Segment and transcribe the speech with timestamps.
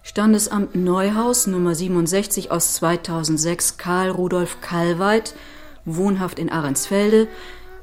[0.04, 5.36] Standesamt Neuhaus Nummer 67 aus 2006 Karl Rudolf Kallweit,
[5.86, 7.28] wohnhaft in Ahrensfelde,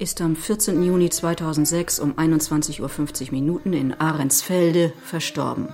[0.00, 0.82] ist am 14.
[0.82, 2.80] Juni 2006 um 21.50
[3.50, 5.68] Uhr in Ahrensfelde verstorben.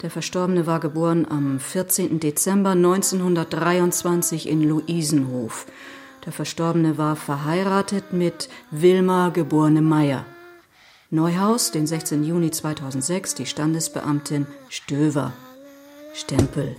[0.00, 2.18] Der Verstorbene war geboren am 14.
[2.18, 5.66] Dezember 1923 in Luisenhof.
[6.24, 10.24] Der Verstorbene war verheiratet mit Wilma geborene Meyer.
[11.10, 12.24] Neuhaus, den 16.
[12.24, 15.34] Juni 2006, die Standesbeamtin Stöver.
[16.14, 16.74] Stempel.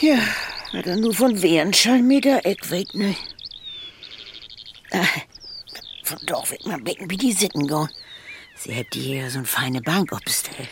[0.00, 0.18] Ja,
[0.72, 3.16] aber nur von Wehren schall der Eck weg, ne?
[4.92, 7.88] Ach, ah, Dorf weg mal wecken, wie die Sitten gehen.
[8.56, 10.68] Sie hätt hier so eine feine Bank obstell.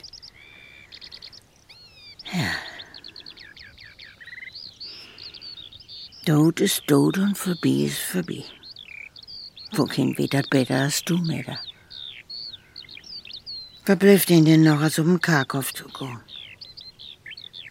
[2.32, 2.52] Ja.
[6.24, 8.44] Tod ist tot und vorbei ist vorbei.
[9.72, 11.58] Wohin kein Wetter besser als du, Mäder.
[13.84, 16.20] Verblüfft ihn denn noch, als um den Karkow zu gehen?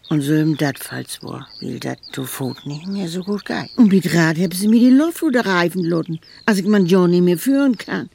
[0.08, 3.70] Und so im dat falls war, will dat du Fot nicht mehr so gut geht.
[3.76, 7.24] Und mit Rad haben sie mir die Luftfutter reifen lassen, als ich mein John nicht
[7.24, 8.08] mehr führen kann.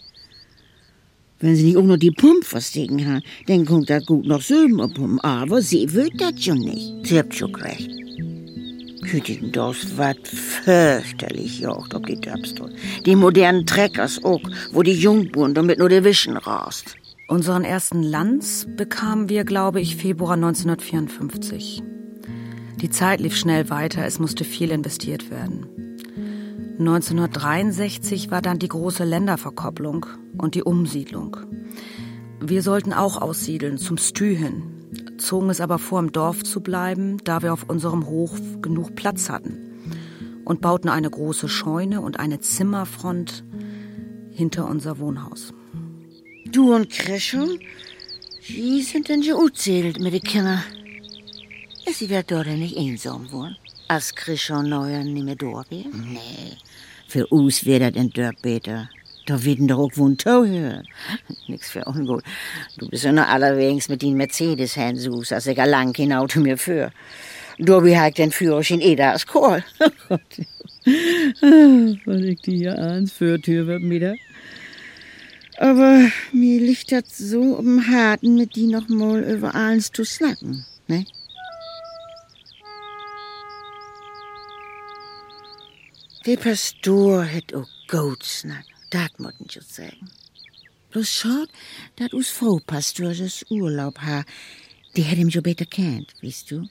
[1.42, 4.80] Wenn sie nicht auch noch die Pumpe verstecken haben, dann kommt das gut noch Söben
[4.80, 5.19] abpumpen.
[5.22, 7.08] Aber sie will das schon nicht.
[7.08, 7.89] Sie habt schon recht.
[9.03, 12.72] Hüten das wat fürchterlich jocht ob die Döpstol.
[13.06, 16.95] Die modernen Treckers auch, wo die Jungburen damit nur der Wischen rast.
[17.32, 21.82] Unseren ersten Lanz bekamen wir, glaube ich, Februar 1954.
[22.82, 25.66] Die Zeit lief schnell weiter, es musste viel investiert werden.
[26.78, 31.38] 1963 war dann die große Länderverkopplung und die Umsiedlung.
[32.42, 34.63] Wir sollten auch aussiedeln, zum Stü hin,
[35.18, 39.30] zogen es aber vor, im Dorf zu bleiben, da wir auf unserem Hof genug Platz
[39.30, 39.58] hatten
[40.44, 43.46] und bauten eine große Scheune und eine Zimmerfront
[44.31, 45.53] hinter unser Wohnhaus.
[46.51, 47.59] Du und Kreschel,
[48.47, 50.63] wie sind denn so erzählt mit den Kindern?
[51.94, 53.56] Sie wird dort nicht einsam wohnen?
[53.88, 55.89] Als Kreschel neuer nicht mehr da wäre?
[55.94, 56.57] Nee,
[57.07, 58.89] für uns wäre das in Dörp besser.
[59.28, 60.88] Da werden doch auch wohl hören.
[61.47, 62.23] Nix für ungut.
[62.78, 66.41] Du bist ja noch allerwegs mit den Mercedes Herrn Sus, als ich lang kein Auto
[66.41, 66.91] mir für.
[67.57, 69.63] Wie ich den Führerschein eh da als Kohl.
[72.06, 74.16] Was ich die hier ans Fürtür wird wieder.
[75.62, 80.66] Aber mir liegt das so um Harten, mit die noch mal über alles zu snacken,
[80.88, 81.06] ne?
[86.26, 90.10] Der Pastor hat auch gut snack, dat motten ich sagen.
[90.90, 91.50] Bloß schaut,
[91.98, 94.26] dat us Frau Pastor das Urlaub ha,
[94.96, 96.68] die hätt ihm schon besser kennt, weißt du?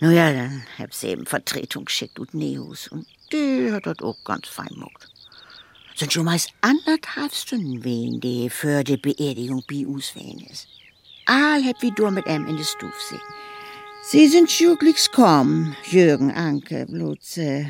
[0.00, 4.24] Na ja, dann hab sie eben Vertretung geschickt und Neos und die hat dat auch
[4.24, 5.11] ganz fein mogt.
[5.94, 10.66] Sind schon meist anderthalb Stunden wehen, die für die Beerdigung bei uns wehen ist.
[11.26, 13.20] All hab wie du mit em in die Stuf sehen.
[14.04, 17.66] Sie sind schürglichs kommen, Jürgen Anke, bloß, äh,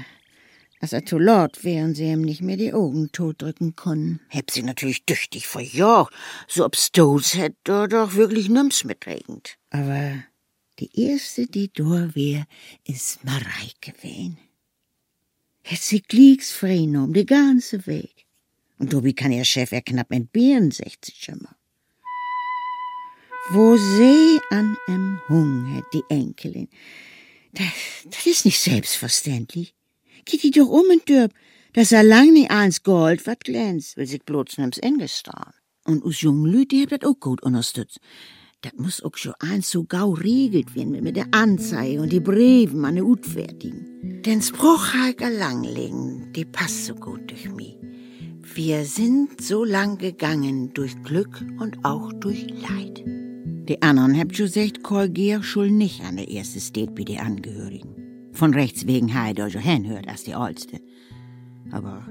[0.80, 4.20] als er zu laut wären sie ihm nicht mehr die Augen totdrücken können.
[4.28, 6.12] Heb sie natürlich tüchtig verjagt,
[6.48, 9.58] so ob Stones hätt da doch wirklich nimm's mitregend.
[9.70, 10.24] Aber
[10.80, 12.46] die erste, die da wär,
[12.84, 14.38] ist Mareike wen.
[15.62, 16.02] Hätt sie
[16.40, 18.26] frien um die ganze Weg.
[18.78, 21.56] Und Dobi kann ihr Chef ja knapp entbehren, 60 Schimmer.
[23.50, 26.68] Wo sie an em Hung hat, die Enkelin.
[27.52, 27.66] Das,
[28.06, 29.74] das ist nicht selbstverständlich.
[30.24, 31.32] Geht die doch um in Dörp,
[31.74, 35.52] dass er lang nicht eins Gold wat glänzt, will sich bloß nimm's Engestan.
[35.84, 37.98] Und us jungen Lüt, die habt das auch gut unterstützt.
[38.62, 42.84] Das muss auch schon eins so gau regelt werden mit der Anzeige und die Breven
[42.84, 44.22] an der Utfertigen.
[44.22, 47.76] Den Spruch Heike Langlegen, die passt so gut durch mich.
[48.54, 53.02] Wir sind so lang gegangen durch Glück und auch durch Leid.
[53.68, 58.30] Die anderen habt schon gesagt, korrigier schul nicht an der erste steht wie die Angehörigen.
[58.32, 60.80] Von rechts wegen Heide also hinhört als die Oldste.
[61.72, 62.06] Aber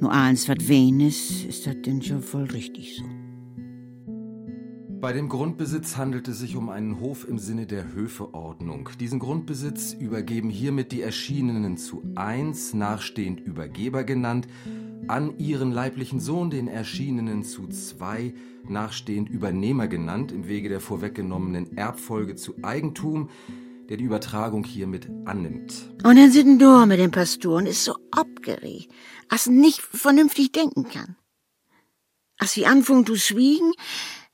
[0.00, 3.19] nur eins, wat wen ist, ist das denn schon voll richtig so.
[5.00, 8.90] Bei dem Grundbesitz handelt es sich um einen Hof im Sinne der Höfeordnung.
[9.00, 14.46] Diesen Grundbesitz übergeben hiermit die Erschienenen zu eins, nachstehend Übergeber genannt,
[15.08, 18.34] an ihren leiblichen Sohn, den Erschienenen zu zwei,
[18.68, 23.30] nachstehend Übernehmer genannt, im Wege der vorweggenommenen Erbfolge zu Eigentum,
[23.88, 25.94] der die Übertragung hiermit annimmt.
[26.04, 28.92] Und dann sitzt da mit dem Pastor und ist so abgeregt,
[29.30, 31.16] als nicht vernünftig denken kann.
[32.36, 33.72] Als sie anfangen zu schwiegen,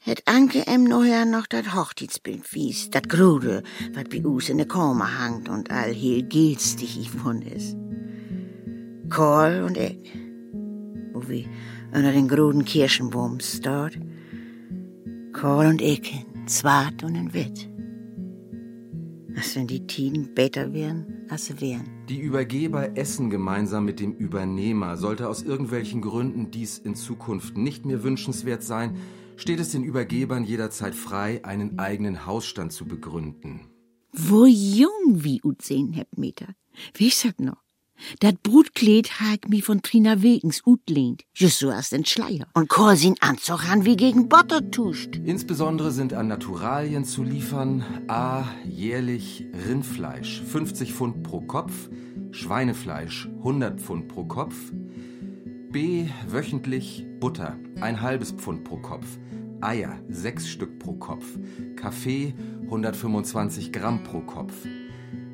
[0.06, 3.62] het Anke em neuer noch dat Hochzeitsbild wies, dat Grude,
[3.92, 7.74] wat bei uns in der Koma hangt und all heel gelstig von is.
[9.08, 10.14] Karl und ich,
[11.12, 11.44] wo wir
[11.92, 13.98] unter den grünen Kirschenbaum start.
[15.32, 17.68] Karl und ich zwart und in witt.
[19.36, 21.88] Als wenn die Tiden besser wären, als sie wären.
[22.08, 24.96] Die Übergeber essen gemeinsam mit dem Übernehmer.
[24.96, 28.96] Sollte aus irgendwelchen Gründen dies in Zukunft nicht mehr wünschenswert sein,
[29.36, 33.70] steht es den Übergebern jederzeit frei, einen eigenen Hausstand zu begründen.
[34.12, 36.48] Wo jung wie ut sehen hebt Meter.
[36.94, 37.62] Wisst dat noch?
[38.20, 41.24] Dat Brutkleed ha ich mi von Trina Wegens utlehnt.
[41.34, 42.46] Just so als den Schleier.
[42.54, 45.16] Und Karl sin Anzug an wie gegen Butter tuscht.
[45.24, 48.44] Insbesondere sind an Naturalien zu liefern a.
[48.68, 51.88] jährlich Rindfleisch 50 Pfund pro Kopf,
[52.32, 54.56] Schweinefleisch 100 Pfund pro Kopf,
[55.72, 56.08] b.
[56.28, 59.18] wöchentlich Butter ein halbes Pfund pro Kopf,
[59.60, 61.38] Eier sechs Stück pro Kopf,
[61.76, 62.34] Kaffee
[62.64, 64.54] 125 Gramm pro Kopf,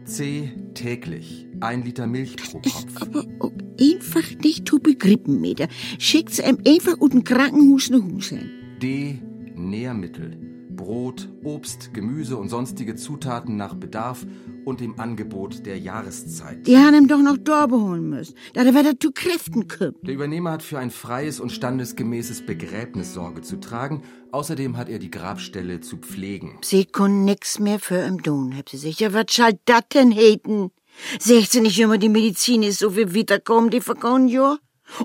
[0.04, 0.52] c.
[0.74, 3.02] täglich ein Liter Milch pro Kopf.
[3.02, 5.68] Aber auch einfach nicht zu begrippen, Meter.
[5.98, 8.34] Schickt's em einfach ut ein Krankenhus ne Hus.
[8.82, 9.18] D.
[9.54, 10.38] Nährmittel.
[10.70, 14.26] Brot, Obst, Gemüse und sonstige Zutaten nach Bedarf
[14.64, 16.66] und dem Angebot der Jahreszeit.
[16.66, 20.06] Die haben ihm doch noch Dorbe holen müssen, da er wieder zu Kräften kommt.
[20.06, 24.02] Der Übernehmer hat für ein freies und standesgemäßes Begräbnis Sorge zu tragen.
[24.30, 26.58] Außerdem hat er die Grabstelle zu pflegen.
[26.62, 29.00] Sie können nix mehr für ihm tun, hab sie sich.
[29.00, 30.70] Ja, was schall dat denn heten?
[31.18, 34.58] Seht sie nicht immer, die Medizin ist so viel wiederkommen, die vergangenen Jahr?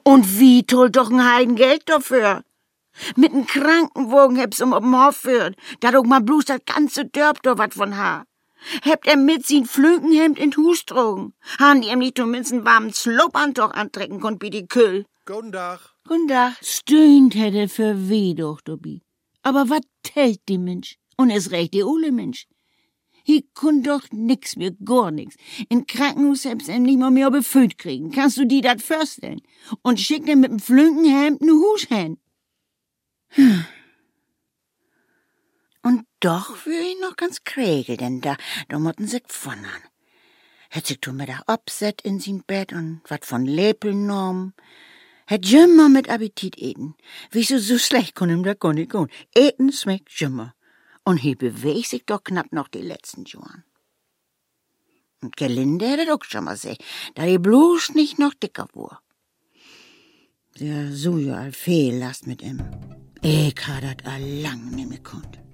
[0.04, 2.44] Und wie toll doch ein Heidengeld dafür?
[3.16, 7.44] Mit nem Krankenwagen heb's um ob'n Hof führt, da doch mal bloß das ganze Dörp
[7.44, 8.26] do wat von ha.
[8.84, 11.34] Hebt er mit sin Flökenhemd in Hus drogen.
[11.60, 15.06] Han die ihm nicht zumindest warmen Slopantoch antrecken konnt wie die Kühl.
[15.26, 15.80] Guten Tag.
[16.08, 16.54] Guten Tag.
[16.62, 19.02] Stöhnt hätte für weh doch, Dobi.
[19.44, 20.98] Aber wat tellt die Mensch?
[21.18, 22.48] Und es recht die Ole Mensch.
[23.24, 25.36] Hier kun doch nix mehr, gar nix.
[25.68, 28.12] In Krankenhaus selbst em nicht mal mehr befüllt kriegen.
[28.12, 29.42] Kannst du die dat vorstellen?
[29.82, 31.54] Und schick den mit dem Flünkenhemd ne
[31.90, 32.18] hin.
[35.88, 38.36] Und doch wür ich noch ganz kregel, denn da,
[38.68, 39.84] da motten sich wundern.
[40.70, 44.54] Hätt sich du mit der Obset in sin Bett und wat von Lepeln genommen.
[45.28, 46.96] Hätt jümmer mit Appetit eten.
[47.32, 49.08] Wieso so schlecht kon ihm da nicht gehen.
[49.34, 50.54] Eten schmeckt jümmer.
[51.06, 53.64] Und he bewegt sich doch knapp noch die letzten Jahren.
[55.22, 56.84] Und Gelinde hätte auch schon mal sehen,
[57.16, 59.00] da die bloß nicht noch dicker wur.
[60.60, 62.60] Der so ja all fehl last mit ihm.
[63.22, 65.47] Ich ha dat all lang nimmer konnt.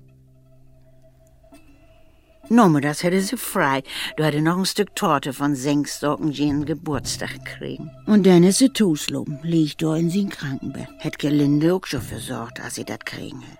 [2.49, 3.83] Nomme, das hätte sie frei.
[4.17, 7.89] Du hätte noch ein Stück Torte von Senkstocken ihren Geburtstag kriegen.
[8.05, 10.89] Und dann ist sie Tusloben, liegt da in sin Krankenbett.
[10.97, 13.59] Hätt Gelinde auch schon versorgt, als sie dat kriegen hätt.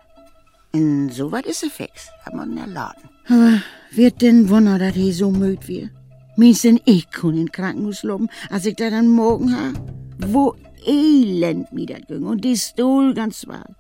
[0.74, 3.09] In so weit ist sie fix, hat man erladen.
[3.27, 5.91] Aber wird denn Wunder, dass he so müd wird?
[6.36, 9.71] Meinst denn ich kun in Krankenhaus loben, als ich da dann morgen ha?
[10.18, 10.56] Wo
[10.86, 13.75] elend mir dat ging und die Stuhl ganz war.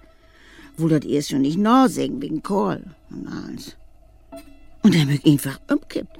[0.77, 3.75] Wohl dat erst schon nicht nachsägen wegen Kohl und alles.
[4.83, 6.17] Und er mög einfach umkippt.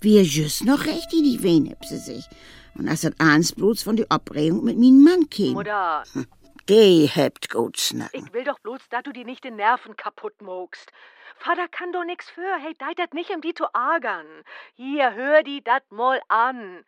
[0.00, 2.24] Wie er just noch recht in die sie sich.
[2.74, 5.52] Und als dat eins bloß von der Abregung mit meinem Mann käme.
[5.54, 6.04] Mutter,
[6.68, 8.26] Die hebt gut snacken.
[8.26, 10.90] ich will doch bloß, dass du die nicht den Nerven kaputt mogst.
[11.38, 12.56] Vater kann doch nix für.
[12.60, 14.26] Hey, deit dat nicht, um die zu ärgern.
[14.74, 16.84] Hier, hör die dat mal an.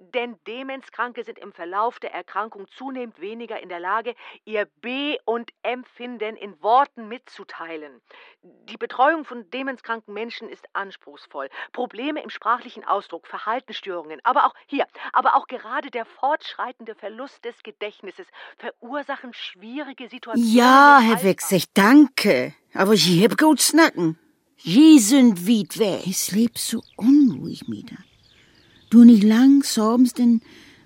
[0.00, 4.14] Denn Demenzkranke sind im Verlauf der Erkrankung zunehmend weniger in der Lage,
[4.44, 8.00] ihr B- und Empfinden in Worten mitzuteilen.
[8.42, 11.48] Die Betreuung von demenzkranken Menschen ist anspruchsvoll.
[11.72, 17.62] Probleme im sprachlichen Ausdruck, Verhaltensstörungen, aber auch hier, aber auch gerade der fortschreitende Verlust des
[17.64, 18.26] Gedächtnisses
[18.56, 20.54] verursachen schwierige Situationen.
[20.54, 21.22] Ja, Herr.
[21.24, 22.54] Wechsig, danke.
[22.72, 24.18] Aber ich heb gut snacken.
[24.56, 26.06] Je sind weit weg.
[26.06, 27.90] Ich leb so unruhig mit
[28.90, 30.40] Du nicht lang sobens, denn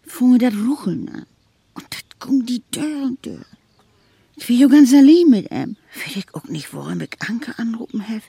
[0.05, 1.27] funge dat Rucheln an.
[1.75, 3.47] Und dat gung die Dörr und Dörr.
[4.37, 5.77] Ich will jo ganz allein mit em.
[5.95, 8.25] Will ich auch nicht wollen mit Anke anrufen, hef.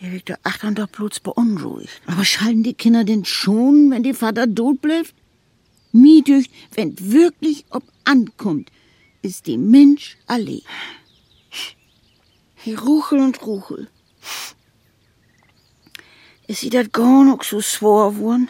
[0.00, 2.00] Der wird der Achtern doch bloß beunruhigt.
[2.06, 5.14] Aber schalten die Kinder denn schon, wenn die Vater tot bleibt?
[5.92, 8.70] Mi dücht, wenn wirklich ob ankommt,
[9.22, 10.62] ist die Mensch allein.
[12.54, 13.88] He ruchel und ruchel.
[16.50, 18.48] Ist sie dat gar noch so schwer geworden?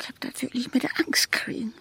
[0.00, 1.72] Ich hab dat wirklich mit der Angst kriegen.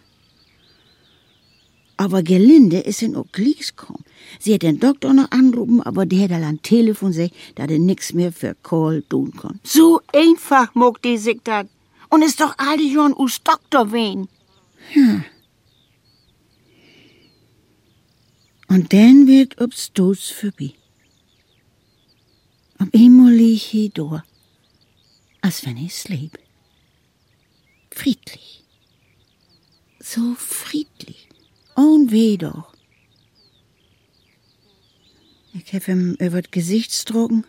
[1.98, 4.06] Aber Gelinde ist in Okliks gekommen.
[4.40, 8.14] Sie hat den Doktor noch anrufen, aber der hat am Telefon gesagt, dass er nix
[8.14, 9.60] mehr für Kohl tun kann.
[9.64, 11.68] So einfach mag die sich dat.
[12.10, 14.30] Und ist doch all die Jahren us Doktor wen.
[14.94, 15.24] Ja.
[18.68, 20.74] Und dann wird ob's Stoß vorbei.
[22.80, 24.24] Op einmal lieg hier da,
[25.42, 26.38] als wenn ich sleep.
[27.92, 28.64] Friedlich.
[30.00, 31.28] So friedlich.
[31.76, 32.74] Und weh doch.
[35.54, 37.46] Ich hab ihm über das Gesicht strogen.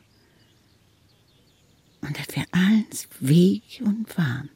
[2.01, 4.49] Und das wär alles weich und warm.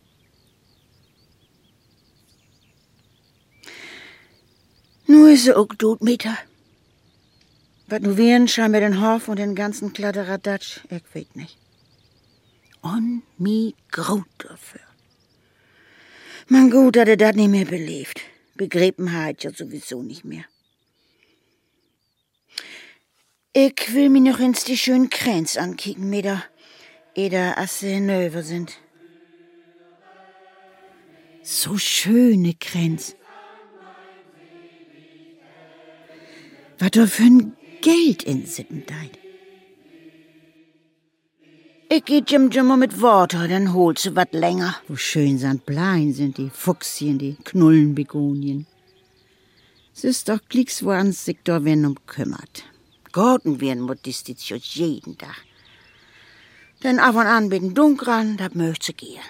[5.07, 6.37] Nur ist er auch tot, Mieter.
[7.87, 11.57] Was nu wären, schau mir den Hof und den ganzen Kladderadatsch, ich weet nicht.
[12.87, 14.87] Und mi graut dafür.
[16.49, 18.21] Man gut, dass er das nicht mehr belebt.
[18.55, 20.45] Begräben hat ja sowieso nicht mehr.
[23.53, 26.45] Ich will mir noch ins die schönen Kränz ankicken, Meda,
[27.17, 28.79] eder asse Növer sind.
[31.43, 33.17] So schöne Kränz.
[36.79, 39.26] Was da für ein Geld in Sittendeit.
[41.89, 44.75] Ich geh Jim Jimmer mit Worte, dann holst du wat länger.
[44.89, 48.67] Wo schön sind Blein sind die Fuchsien, die Knullenbegonien.
[49.95, 52.65] Es ist doch klicks, wo ans sich da wen um kümmert.
[53.13, 55.37] Garten werden modistitius jeden Tag.
[56.83, 59.23] Denn ab und an bin dunkran, da möchte gehen.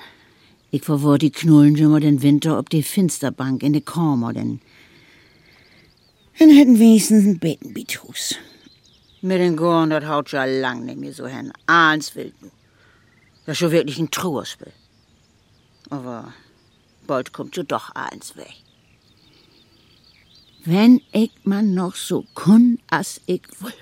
[0.71, 4.61] Ich verwor die Knullen immer den Winter ob die Finsterbank in de Kammer, denn
[6.39, 8.37] dann hätten wenigstens ein Betenbithus.
[9.23, 11.53] Mit den Gorn, das haut ja lang nicht mehr so hin.
[11.67, 12.51] Eins will du.
[13.45, 14.73] Das ist schon wirklich ein Trauerspiel.
[15.91, 16.33] Aber
[17.07, 18.55] bald kommt so doch eins weg.
[20.65, 23.73] Wenn ich man noch so kun, as ich will.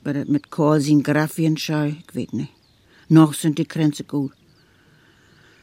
[0.00, 2.52] Aber das mit Korsin Graffienschei, ich weet nicht.
[3.08, 4.32] Noch sind die Grenze gut.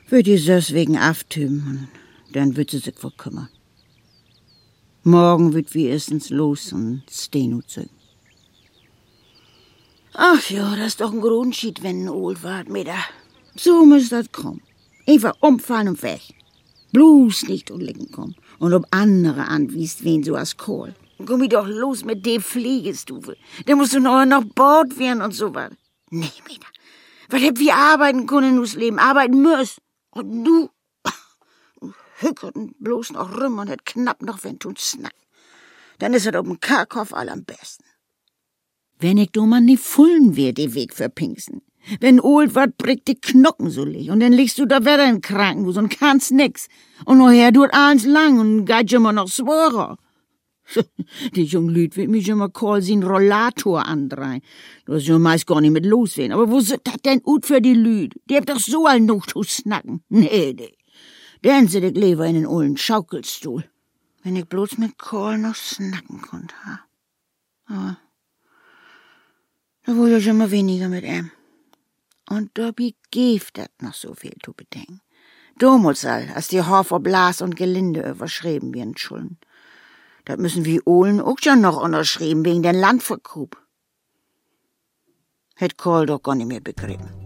[0.09, 1.87] Wird die Sös wegen aftüben,
[2.31, 3.49] dann wird sie sich wohl kümmern.
[5.07, 7.91] Morgen wird wir erstens los und Steno zügen.
[10.15, 12.97] Ach ja, das ist doch ein Grundschied, wenn ein Old wart, Meda.
[13.55, 14.63] So muss das kommen.
[15.07, 16.21] Einfach umfallen und weg.
[16.91, 18.35] Bloß nicht unliegen kommen.
[18.57, 20.95] Und ob andere anwiest, wen so als Kohl.
[21.23, 23.37] Komm ich doch los mit dem Fliegestufe.
[23.67, 25.69] Da musst du noch, noch Bord werden und so was.
[26.09, 26.65] Nee, Meda.
[27.29, 29.83] Was hätt wir arbeiten können nus Leben, arbeiten müssen.
[30.09, 30.69] Und du,
[32.21, 35.15] hückerten bloß noch rum und het knapp noch wenn tun snack.
[35.99, 37.85] Dann is het ob'n Karkhof all am besten.
[38.99, 41.61] Wenn ich do mal nie fullen wär, die Weg für Pinksen.
[41.99, 45.21] Wenn old wat bricht die Knochen so lich und dann liegst du da wieder in
[45.21, 46.67] Krankenhaus und kannst nix.
[47.05, 49.97] Und nachher tut alles lang und geht immer noch sworer.
[51.35, 54.41] Die jungen Lüd wird mich immer call sin Rollator andrein.
[54.85, 56.31] Du hast ja meist gar nicht mit loswehen.
[56.31, 58.13] Aber wo sind das denn ut für die Lüd?
[58.29, 60.03] Die habt doch so all noch zu snacken.
[60.09, 60.73] Nee, nee.
[61.45, 63.65] Dann sit ich lieber in den ollen Schaukelstuhl.
[64.23, 66.55] Wenn ich bloß mit Kohl noch snacken konnte.
[67.67, 67.97] Aber
[69.83, 71.29] da wurde ich immer weniger mit ihm.
[72.27, 75.01] Und dabei gibt das noch so viel zu bedenken.
[75.61, 79.37] All, als die Hofer Blas und Gelinde überschrieben werden Schulden.
[80.25, 83.49] Das müssen wir Ohlen auch schon noch unterschrieben wegen den Landverkauf.
[85.53, 87.24] Hätt Kohl doch gar nicht mehr begriffen.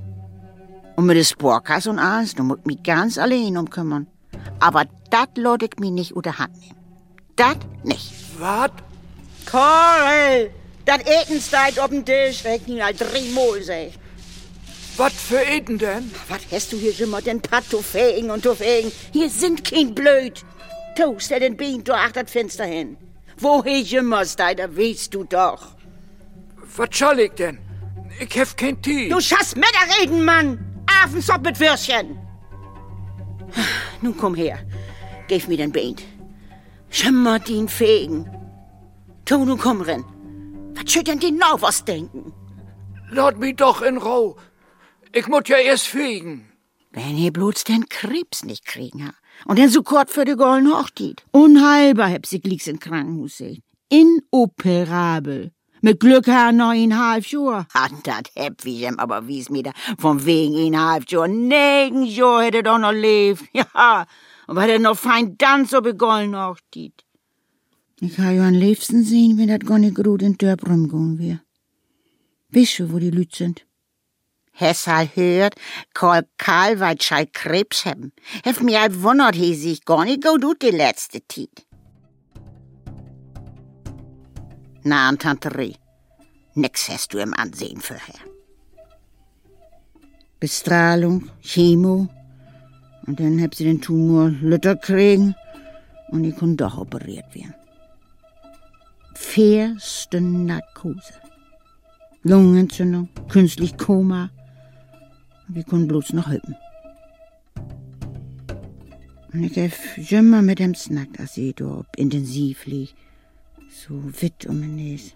[0.99, 4.05] Und mit des Sporkas und alles, du musst mich ganz allein umkümmern.
[4.59, 6.75] Aber dat lod ich mich nicht unter Hand nehmen.
[7.37, 8.11] Dat nicht.
[8.37, 8.71] Was?
[9.49, 10.51] Kohl!
[10.83, 13.99] Dat Etenstein auf dem Tisch, regt ihn halt dreimal, sag ich.
[14.97, 16.11] Was für Eden denn?
[16.27, 18.91] Was hast du hier immer den Patt zu fegen und fegen?
[19.13, 20.43] Hier sind kein Blöd.
[20.97, 22.97] Toast den Bein durch das Fenster hin.
[23.37, 25.77] Woher immer da, da weißt du doch.
[26.75, 27.57] Was soll ich denn?
[28.19, 29.07] Ich hef kein Tee.
[29.07, 30.68] Du schaffst mit reden, Mann!
[31.03, 32.17] Affensopp mit Würstchen!
[34.01, 34.59] Nun komm her.
[35.27, 35.95] Gib mir den Bein.
[36.89, 38.25] Schimmer den Fegen.
[39.25, 40.03] Tu, nun komm rin.
[40.75, 42.33] Was schütt denn die noch was denken?
[43.11, 44.35] Lass mich doch in Ruhe.
[45.13, 46.49] Ich muss ja erst fegen.
[46.91, 49.13] Wenn ihr bloß den Krebs nicht kriegen ha.
[49.45, 51.23] Und den so kurz für die golden Hochzeit.
[51.31, 53.63] Unheilbar heb sie liegst in Krankenhaus sehen.
[53.89, 55.51] Inoperabel.
[55.81, 57.67] Mit Glück ha neuneinhalb Jahr.
[57.73, 59.71] Ah, dat heb ich ihm aber wies mir da.
[59.97, 61.27] Von wegen eineinhalb Jahr.
[61.27, 63.43] Negen Jahr hätte doch noch lebt.
[63.53, 64.05] Ja.
[64.47, 67.05] Und weil er noch fein dann so begollen Hochzeit.
[68.01, 71.39] Ich ha ja am liebsten sehen, wenn dat gar nicht gut in Dörp rumgehen wär.
[72.51, 73.65] Du, wo die Lüt sind?
[74.51, 75.55] Hessal hört,
[75.93, 78.11] Karl Karlweit schei Krebs haben.
[78.43, 81.65] Hef mir halt wundert, he sich gar nicht gut ut die letzte Zeit.
[84.83, 85.75] Na, Tante Rie,
[86.55, 88.21] nix hast du im Ansehen vorher.
[90.39, 92.07] Bestrahlung, Chemo,
[93.05, 95.35] und dann hab sie den Tumor Lütter kriegen
[96.09, 97.53] und ich konnte doch operiert werden.
[99.15, 101.13] Fährste Narkose.
[102.23, 104.29] Lungenentzündung, künstlich Koma.
[105.47, 106.55] Und ich konnte bloß noch helfen.
[109.33, 112.95] Und ich hab immer mit dem Snack, als ich da intensiv lieg.
[113.81, 115.13] So witt um den Näs.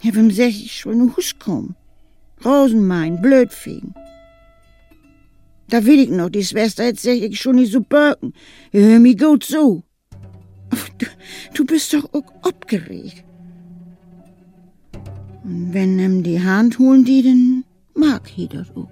[0.00, 1.76] Ich ihm sech, ich schon in Hus kommen.
[2.42, 3.94] Rosenmein, Blödfegen.
[5.68, 8.32] Da will ich noch, die Schwester jetzt sag ich schon nicht so böken.
[8.72, 9.84] Hör mir gut zu.
[10.96, 11.06] Du,
[11.54, 13.22] du bist doch auch abgeregt.
[15.44, 17.64] Und wenn ihm die Hand holen die, dann
[17.94, 18.88] mag ich das auch.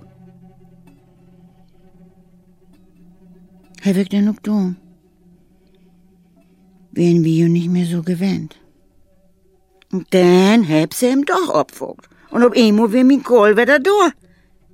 [3.81, 4.75] Herr wirkt denn auch da?
[6.93, 8.57] Wären wir ja nicht mehr so gewöhnt.
[9.93, 12.09] Und dann hab sie ihm doch abgewogt.
[12.31, 14.11] Und ob einmal wir mein Kohl wieder da.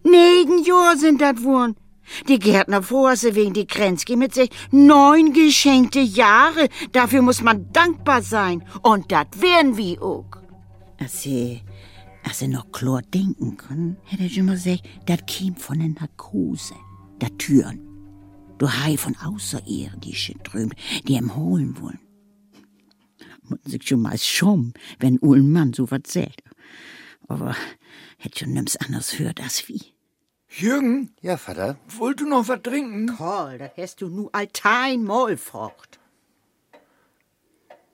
[0.04, 1.74] Negen Jahre sind das wohl.
[2.28, 6.68] Die Gärtner vor sie wegen die Kränzki mit sich neun geschenkte Jahre.
[6.92, 8.62] Dafür muss man dankbar sein.
[8.82, 10.30] Und das werden wir auch.
[10.98, 11.62] Als sie,
[12.22, 16.74] als sie noch klar denken können, hätte ich immer gesagt, das käme von der Narkose.
[17.20, 17.80] Der Türen.
[18.58, 20.72] Du hei von Außerirdischen drüben,
[21.06, 22.05] die ihm holen wollen.
[23.48, 26.42] Muss sich schon mal schum, wenn Ulm Mann so was sagt.
[27.28, 27.54] Aber
[28.18, 29.82] hätt schon nimm's anders hört als wie.
[30.48, 31.76] Jürgen, Ja, Vater.
[31.88, 33.14] wollt du noch was trinken?
[33.16, 35.98] Karl, das hast du nu altein Maul fort.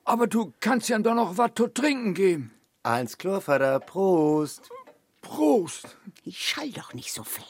[0.04, 2.50] Aber du kannst ja doch noch was zu trinken geben.
[2.82, 3.78] Eins klar, Vater.
[3.80, 4.68] Prost.
[5.23, 5.97] Prost.
[6.25, 7.44] Ich schall doch nicht so viel.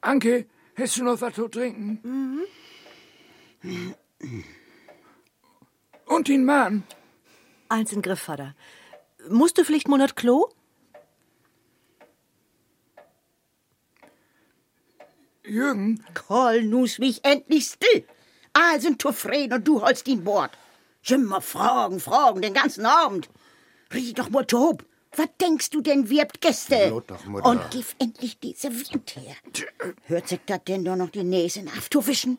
[0.00, 2.40] Anke, hast du noch was zu trinken?
[6.06, 6.84] Und den Mann?
[7.68, 8.54] Eins in Griff, Vater.
[9.28, 10.48] Musst du vielleicht Monat Klo?
[15.44, 18.04] Jürgen, Karl, nus mich endlich still.
[18.52, 20.50] All sind zufrieden und du holst ihn Bord.
[21.08, 23.28] Immer fragen, fragen, den ganzen Abend.
[23.92, 24.84] Riech doch mal tob.
[25.14, 27.02] Was denkst du denn, wirbt Gäste?
[27.06, 27.48] Doch, Mutter.
[27.48, 29.36] Und gib endlich diese Wind her.
[30.04, 32.38] Hört sich dat denn doch noch die Näse aufzuwischen?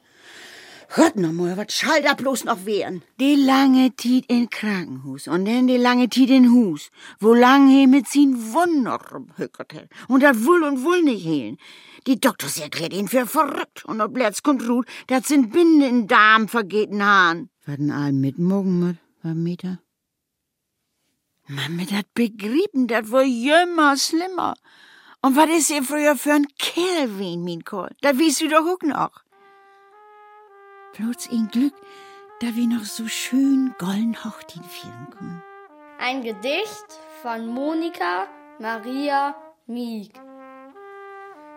[0.89, 3.03] Hört noch mal, was schall da bloß noch wehren?
[3.19, 7.87] Die lange Tiet in Krankenhus und dann die lange Tiet in Hus, wo lang he
[7.87, 9.89] mit sin Wunder rumhückert.
[10.07, 11.57] Und dat wull und wull nicht hehlen.
[12.07, 16.07] Die Doktors erklärt ihn für verrückt und ob Letz kommt ruht, dat sind Binden in
[16.07, 17.49] Darm vergehten Haaren.
[17.65, 19.79] Warten allem mit Morgen mit, war Meter?
[21.47, 24.55] Man mit dat begrieben, dat wohl jümmer schlimmer.
[25.21, 27.89] Und was ist ihr früher für ein Kerl wie mein Kohl?
[28.01, 29.26] Da wiest du doch auch noch.
[30.97, 31.73] Bloß ein Glück,
[32.41, 35.43] da wir noch so schön golden Hochtin feiern können.
[35.99, 36.87] Ein Gedicht
[37.21, 39.35] von Monika Maria
[39.67, 40.11] Mieg.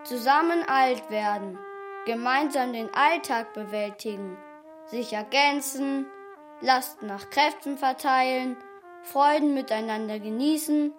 [0.05, 1.59] Zusammen alt werden,
[2.05, 4.37] gemeinsam den Alltag bewältigen,
[4.87, 6.05] sich ergänzen,
[6.61, 8.59] Lasten nach Kräften verteilen,
[9.03, 10.93] Freuden miteinander genießen,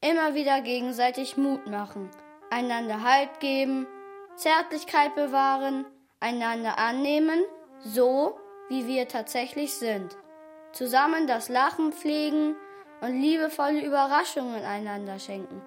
[0.00, 2.10] immer wieder gegenseitig Mut machen,
[2.50, 3.88] einander Halt geben,
[4.36, 5.84] Zärtlichkeit bewahren,
[6.20, 7.42] einander annehmen,
[7.80, 8.38] so
[8.68, 10.16] wie wir tatsächlich sind.
[10.72, 12.54] Zusammen das Lachen pflegen
[13.00, 15.62] und liebevolle Überraschungen einander schenken.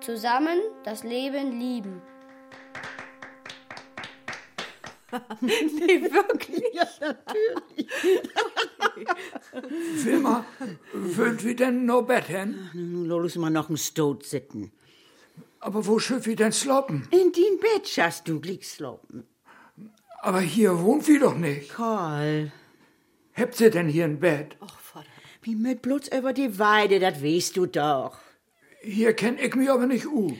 [0.00, 2.02] Zusammen das Leben lieben.
[5.40, 6.62] Nee, wirklich.
[10.04, 10.44] Wilma,
[10.92, 12.70] wollt wir denn noch Bett hin?
[12.74, 14.72] Nun los mal noch ein Stot sitten.
[15.60, 17.08] Aber wo schüff wir denn sloppen?
[17.10, 19.26] In din Bett schaust du Glickslopen.
[20.26, 21.70] Aber hier wohnt wir doch nicht.
[21.70, 22.50] Karl,
[23.34, 24.56] Habt ihr denn hier ein Bett?
[25.42, 28.18] wie mit Blut über die Weide, dat weißt du doch.
[28.82, 30.34] Hier kenn ich mich aber nicht ut.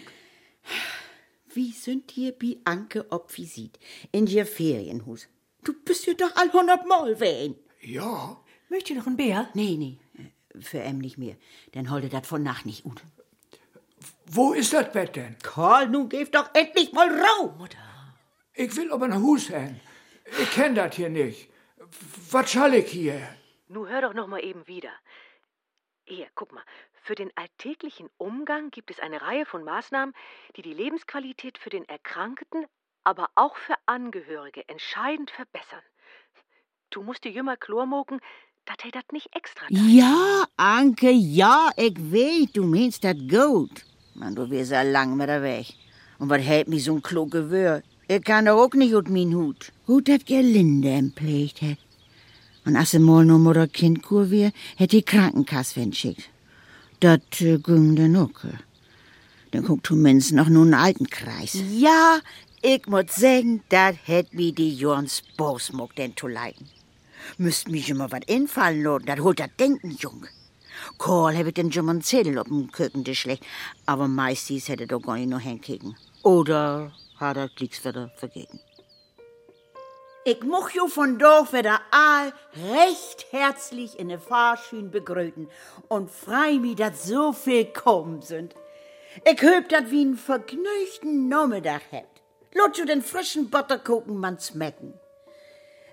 [1.55, 3.79] Wie sind hier bi Anke ob wie sieht,
[4.11, 5.29] in ihr Ferienhus.
[5.62, 7.55] Du bist hier doch all hundertmal wen.
[7.81, 9.49] Ja, Möcht ihr noch ein Bär?
[9.55, 11.37] Nee, nee, äh, für em nicht mehr,
[11.75, 13.01] denn holte dat von Nacht nicht ut.
[14.27, 15.37] wo ist das Bett denn?
[15.44, 17.55] Karl, nun gib doch endlich mal rau.
[18.57, 19.81] Ich will aber nach Hus hin.
[20.40, 21.51] Ich kenn das hier nicht.
[22.31, 23.21] Was schall ich hier?
[23.69, 24.92] Nu hör doch noch mal eben wieder.
[26.05, 26.64] Hier, guck mal.
[27.03, 30.14] Für den alltäglichen Umgang gibt es eine Reihe von Maßnahmen,
[30.57, 32.66] die die Lebensqualität für den Erkrankten,
[33.05, 35.83] aber auch für Angehörige entscheidend verbessern.
[36.90, 38.21] Du musst dir jümmer Chlormoken,
[38.64, 39.71] dat er dat nicht extra tat.
[39.71, 43.85] Ja, Anke, ja, ich weet, du meinst dat gut.
[44.14, 45.75] Man, du wirst ja lang mit der Weg.
[46.19, 47.83] Und was hält mich so'n kluge Wör?
[48.09, 49.73] Ich kann doch auch nicht ut min Hut.
[49.85, 51.79] Gut, dat Gerlinde empflegt hat.
[52.64, 56.31] Und als sie mal nur Mutter Kindkur wir, hätt die Krankenkasse entschickt.
[57.01, 58.45] Dat äh, ging dann auch.
[59.51, 61.59] Dann guckt zumindest noch nur einen alten Kreis.
[61.73, 62.21] Ja,
[62.62, 66.69] ich muss sagen, dat hätt mi die Jons Bosmuck denn zu leiden.
[67.38, 70.29] Müsst mich immer wat infallen lassen, dat holt dat Denken, Junge.
[70.99, 73.45] Karl habe den schon mal einen Zettel auf dem Küchentisch schlecht,
[73.85, 75.97] aber meistens hätte er gar nicht noch hinkriegen.
[76.23, 78.61] Oder hat er Klicks wieder vergeben.
[80.25, 82.33] Ich muss jo von Dorf wieder all
[82.75, 85.49] recht herzlich in de Fahrschün begrüßen
[85.89, 88.55] und frei mi, dat so viel kommen sind.
[89.25, 92.21] Ich hab dat wie n vergnügten Nachmittag habt.
[92.55, 94.99] Lot den frischen Butterkuchen man smecken.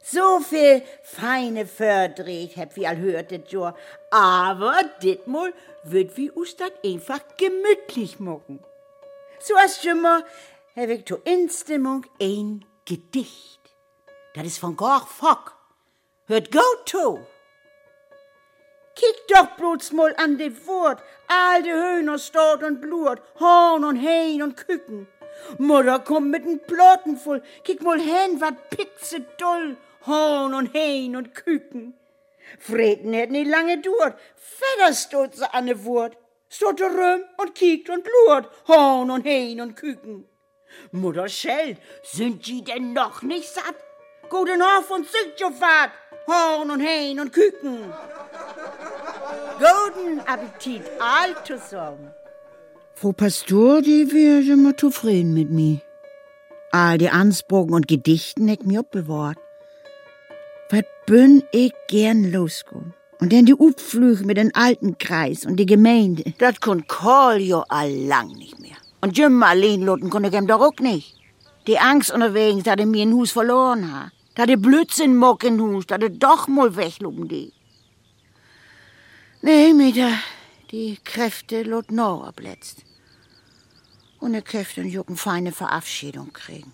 [0.01, 3.71] So viel feine Fördreht hab wie all hört dit jo,
[4.09, 8.63] aber dit mal wird wie us dat einfach gemütlich mucken.
[9.39, 10.23] So als immer
[10.75, 13.59] hab ich zur Instimmung ein Gedicht.
[14.33, 15.55] Das ist von Gorch Fock.
[16.25, 17.19] Hört gut to.
[18.95, 21.01] Kick doch bloß mal an de Wort.
[21.27, 25.07] All de Höhner stort und blurt, Horn und Hähn und Küken.
[25.57, 27.43] Mutter kommt mit n Plotten voll.
[27.63, 29.77] Kick mal hin, wat pitze doll.
[30.05, 31.93] Horn und Hähn und Küken.
[32.59, 33.81] Freden hätt nie lange
[34.91, 36.17] stot sie an de Wort.
[36.49, 38.49] Stot rum und kiekt und lurt.
[38.67, 40.27] Horn und Hähn und Küken.
[40.91, 41.77] Mutter schellt.
[42.03, 43.75] Sind die denn noch nicht satt?
[44.29, 45.91] Guten Hof und Südjofahrt.
[46.27, 47.79] Horn und Hähn und Küken.
[49.59, 52.13] Guten Appetit, all zusammen.
[52.95, 55.81] Frau Pastor, die wär immer zufrieden mit mir.
[56.71, 59.37] All die Ansprochen und Gedichten heck mir bewahrt.
[60.69, 62.93] Was bin ich gern losgegangen.
[63.19, 66.33] Und dann die Upflüge mit den alten Kreis und die Gemeinde.
[66.39, 68.77] Das kon Karl jo allang nicht mehr.
[69.03, 71.17] Und Jim allein loten konnte ich ihm doch auch nicht.
[71.67, 74.13] Die Angst unterwegs, dass er mir ein Hus verloren hat.
[74.35, 77.51] Dass er Blödsinn mock in Hus, dass er doch mal weglupen die.
[79.41, 80.13] Nee, Mieter,
[80.71, 82.85] die Kräfte lot noch abletzt.
[84.21, 86.71] Und die Kräfte und Jucken feine Verabschiedung kriegen.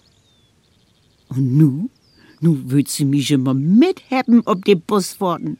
[1.29, 1.89] Und nu?
[2.41, 5.57] Nu würd sie mich immer mithaben ob die Busworten.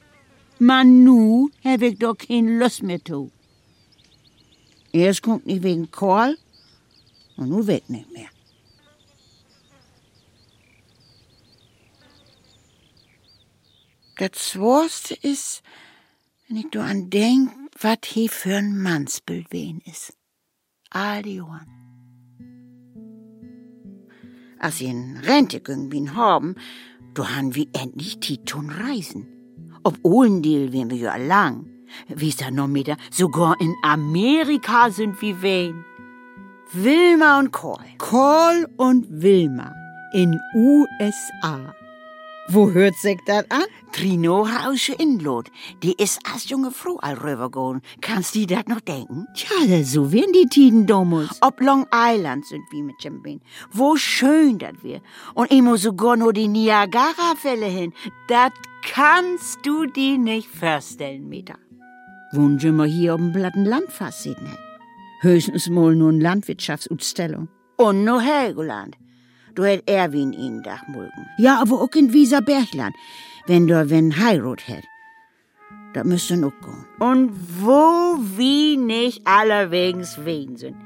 [0.60, 3.32] Man, nu hab ich doch kein Lust mehr zu.
[4.92, 6.38] Erst kommt nicht wegen Karl
[7.40, 8.28] und nu weg nicht mehr.
[14.18, 15.64] Das Zworste ist,
[16.48, 20.14] wenn ich do an denk, wat he für ein Mannsbild wen is.
[20.90, 21.68] All die Jahren.
[24.60, 26.56] Als sie in Rente gingen wie haben,
[27.14, 29.26] do han wir endlich Titon reisen.
[29.84, 31.70] Ob Ohlendil wären wir ja lang.
[32.10, 35.86] Wie ist da noch mit Sogar in Amerika sind wir wen.
[36.72, 37.84] Wilma und Call.
[37.98, 39.74] Call und Wilma
[40.14, 41.74] in USA.
[42.48, 43.66] Wo hört sich das an?
[43.92, 45.50] Trino Hausche Inlot.
[45.82, 47.82] Die ist als junge Frau all rübergegangen.
[48.02, 49.26] Kannst du das noch denken?
[49.34, 51.42] Tja, so werden die Tiden damals.
[51.42, 53.42] Ob Long Island sind wir mit Jambin.
[53.72, 55.02] Wo schön das wir.
[55.34, 57.94] Und immer sogar nur die Niagara-Fälle hin.
[58.28, 58.52] Das
[58.88, 61.58] kannst du dir nicht vorstellen, Mieter.
[62.32, 64.56] Wohnen wir hier auf dem platten Land fast sehen.
[65.22, 67.50] Höchstens mal nur eine Landwirtschaftsausstellung.
[67.78, 68.98] Und noch Helgoland.
[69.56, 71.28] Du hätt Erwin ihn dach mulken.
[71.38, 72.96] Ja, aber auch in Wieserbergland,
[73.48, 74.86] wenn du wenn Heirat hätt.
[75.94, 76.86] Da müsst ihr auch gehen.
[77.00, 80.78] Und wo wie nicht allerwegs wen sind.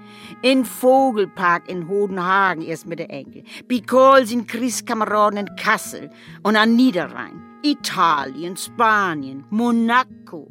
[0.41, 3.43] In Vogelpark in Hodenhagen erst mit der Enkel.
[3.67, 6.09] Bikols in Kriegskameraden in Kassel
[6.41, 7.41] und an Niederrhein.
[7.63, 10.47] Italien, Spanien, Monaco,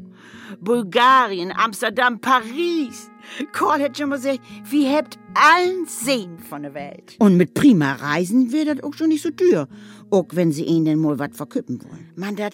[0.60, 3.10] Bulgarien, Amsterdam, Paris.
[3.52, 7.16] Hat schon mal gesagt, wir habt allen Sehen von der Welt.
[7.18, 9.68] Und mit prima Reisen wird das auch schon nicht so teuer.
[10.10, 12.10] Auch wenn sie ihnen mal was verküppen wollen.
[12.16, 12.52] Man, das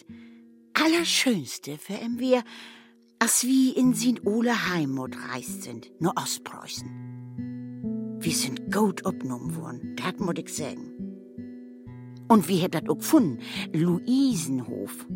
[0.74, 2.42] Allerschönste für wir,
[3.18, 8.18] als wie in sin Ole Heimat reist sind, nur Ostpreußen.
[8.20, 10.92] Wir sind gut abgenommen worden, das muss ich sagen.
[12.28, 13.38] Und wie hat das auch gefunden?
[13.72, 15.06] Luisenhof.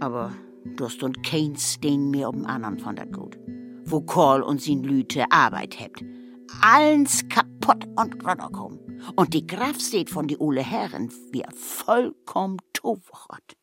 [0.00, 0.32] Aber
[0.76, 3.38] du hast und kein Stein mehr auf dem anderen von dat Gut.
[3.86, 6.02] Wo Karl und sin Lüte Arbeit hebt.
[6.62, 8.80] Allens kaputt und runterkommen.
[9.16, 13.56] Und die Grafstedt von die Ole Herren wir vollkommen toverrott.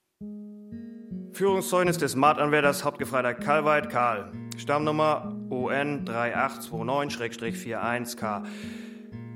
[1.34, 4.32] Führungszeugnis des Mardanwärters Hauptgefreiter Karlweit Karl.
[4.58, 8.44] Stammnummer ON 3829-41K.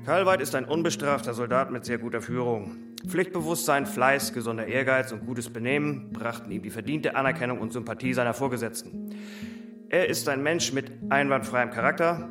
[0.04, 2.76] Karlweit ist ein unbestrafter Soldat mit sehr guter Führung.
[3.08, 8.34] Pflichtbewusstsein, Fleiß, gesunder Ehrgeiz und gutes Benehmen brachten ihm die verdiente Anerkennung und Sympathie seiner
[8.34, 9.14] Vorgesetzten.
[9.96, 12.28] Er ist ein Mensch mit einwandfreiem Charakter,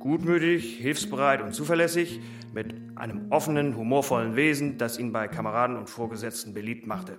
[0.00, 2.20] Gutmütig, hilfsbereit und zuverlässig,
[2.52, 7.16] mit einem offenen, humorvollen Wesen, das ihn bei Kameraden und Vorgesetzten beliebt machte.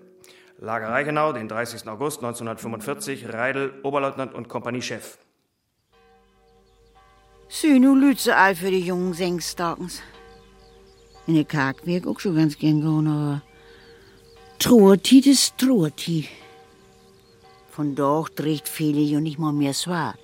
[0.60, 1.88] Lager Reichenau, den 30.
[1.88, 5.17] August 1945, Reidel, Oberleutnant und Kompaniechef.
[7.49, 10.04] Sü, nu lütse all für die jungen Sengstakens.
[11.25, 13.41] In der wäre ich auch schon ganz gern gehen, aber
[14.60, 16.30] Troertied ist Troertied.
[17.75, 20.17] Von dort trägt viele ja nicht mal mehr Swart.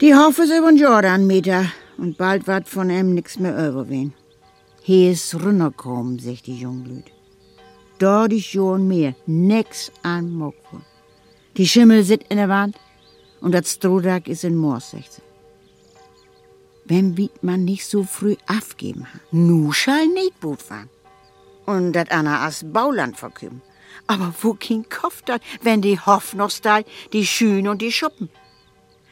[0.00, 4.14] Die Hoffe sie von Jordan Meter und bald wird von ihm nix mehr überwehen.
[4.82, 7.04] Hier ist runterkommen, sagt die Junglüt.
[8.00, 10.80] Dort ist schon mehr, nix an Mokwo.
[11.56, 12.76] Die Schimmel sit in der Wand
[13.40, 15.22] und das Strohdag ist in Moors, sagt sie.
[16.84, 19.20] Wenn wie man nicht so früh aufgeben hat.
[19.30, 20.90] Nu schall nicht gut fahren.
[21.64, 23.62] Und dat Anna as Bauland verkümmen.
[24.06, 28.28] Aber wo kein Kopf dat, wenn die Hoff noch stall, die Schüne und die Schuppen.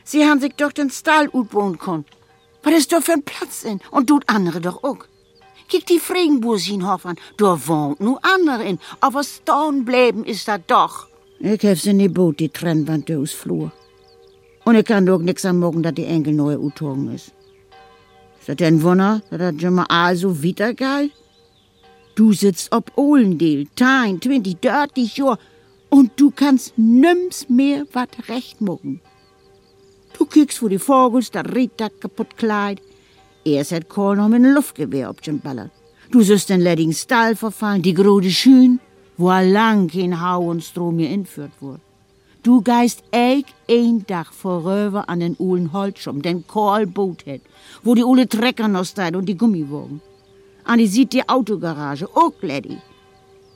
[0.05, 2.05] Sie haben sich doch den Stall utbauen können.
[2.63, 3.81] Was ist doch für ein Platz in?
[3.91, 5.05] Und tut andere doch auch.
[5.69, 7.17] Kick die Fregenbursin Hoff an.
[7.37, 8.79] Da wohnt nu andere in.
[9.01, 11.09] Aber stone bleiben ist da doch.
[11.39, 13.73] Ich hab's in die Boot, die Trennwand aus Flur.
[14.65, 17.33] Und ich kann doch nix am Morgen, dass die Enkel neu utogen ist.
[18.41, 21.13] Ist das denn Wunder, dass das schon mal so weitergeht?
[22.15, 25.39] Du sitzt ob Ohlendeel, Tein, 20, 30 Jahr
[25.91, 29.01] und du kannst nims mehr wat recht mucken.
[30.17, 32.81] Du kickst vor die Vogels, der Ritter kaputt kleid.
[33.45, 35.73] Erst hat Kohl noch mit Luftgewehr auf den Ballern.
[36.13, 38.79] Du sollst den ledigen Stall verfallen, die grode Schün,
[39.17, 41.81] wo lang kein Hau und Strom hier entführt wurde.
[42.45, 46.87] Du geist eig ein Dach vorüber an den Uhlen Holzschum, den Kohl
[47.27, 47.41] hat,
[47.83, 50.01] wo die Uhle Trecker noch steht und die Gummiwogen.
[50.65, 52.79] An die sieht die Autogarage, auch Lady.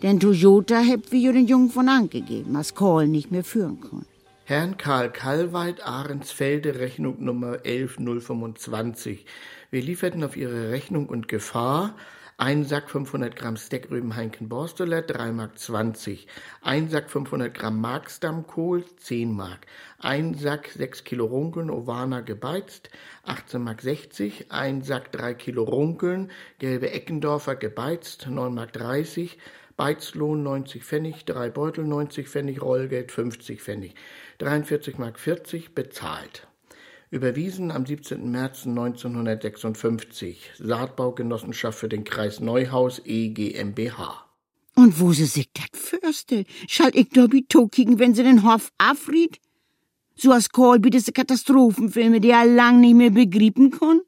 [0.02, 4.06] Denn Toyota hebt wie den Jungen von angegeben, was Kohl nicht mehr führen kann.
[4.44, 9.26] Herrn Karl Kallweit, Ahrensfelde, Rechnung Nummer 11025.
[9.70, 11.94] Wir lieferten auf Ihre Rechnung und Gefahr
[12.40, 16.28] ein Sack 500 Gramm Steckrüben Heinken Borsteler, 3 Mark 20.
[16.62, 19.66] Ein Sack 500 Gramm Markstammkohl, 10 Mark.
[20.00, 22.88] Ein Sack 6 Kilo Runkeln Ovana gebeizt,
[23.24, 24.52] 18 Mark 60.
[24.52, 26.30] Ein Sack 3 Kilo Runkeln,
[26.61, 29.38] gelbe Eckendorfer gebeizt, 9 Mark 30.
[29.76, 33.94] Beizlohn 90 Pfennig, drei Beutel 90 Pfennig, Rollgeld 50 Pfennig.
[34.38, 36.48] 43 Mark 40 bezahlt.
[37.11, 38.30] Überwiesen am 17.
[38.30, 40.52] März 1956.
[40.58, 44.26] Saatbaugenossenschaft für den Kreis Neuhaus E GmbH.
[44.74, 49.40] Und wo sie sich dat fürste, schall ich wie tokigen, wenn sie den Hof afried?
[50.20, 54.00] So Kohl wie diese Katastrophenfilme, die er lang nicht mehr begrieben kann?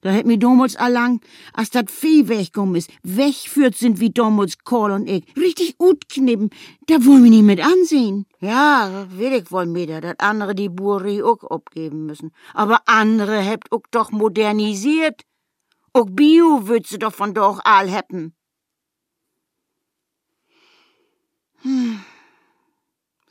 [0.00, 1.20] Da hätt mir damals allang,
[1.52, 6.50] als dat Vieh weggekommen ist, wegführt sind wie damals Kohl und ich, richtig gut knippen,
[6.86, 8.26] da wollen wir nicht mit ansehen.
[8.40, 12.32] Ja, will ich wohl mit, dat andere die Buri auch abgeben müssen.
[12.52, 15.22] Aber andere hebt auch doch modernisiert.
[15.92, 18.34] Auch Bio würd doch von doch all hätten.
[21.62, 22.00] Hm.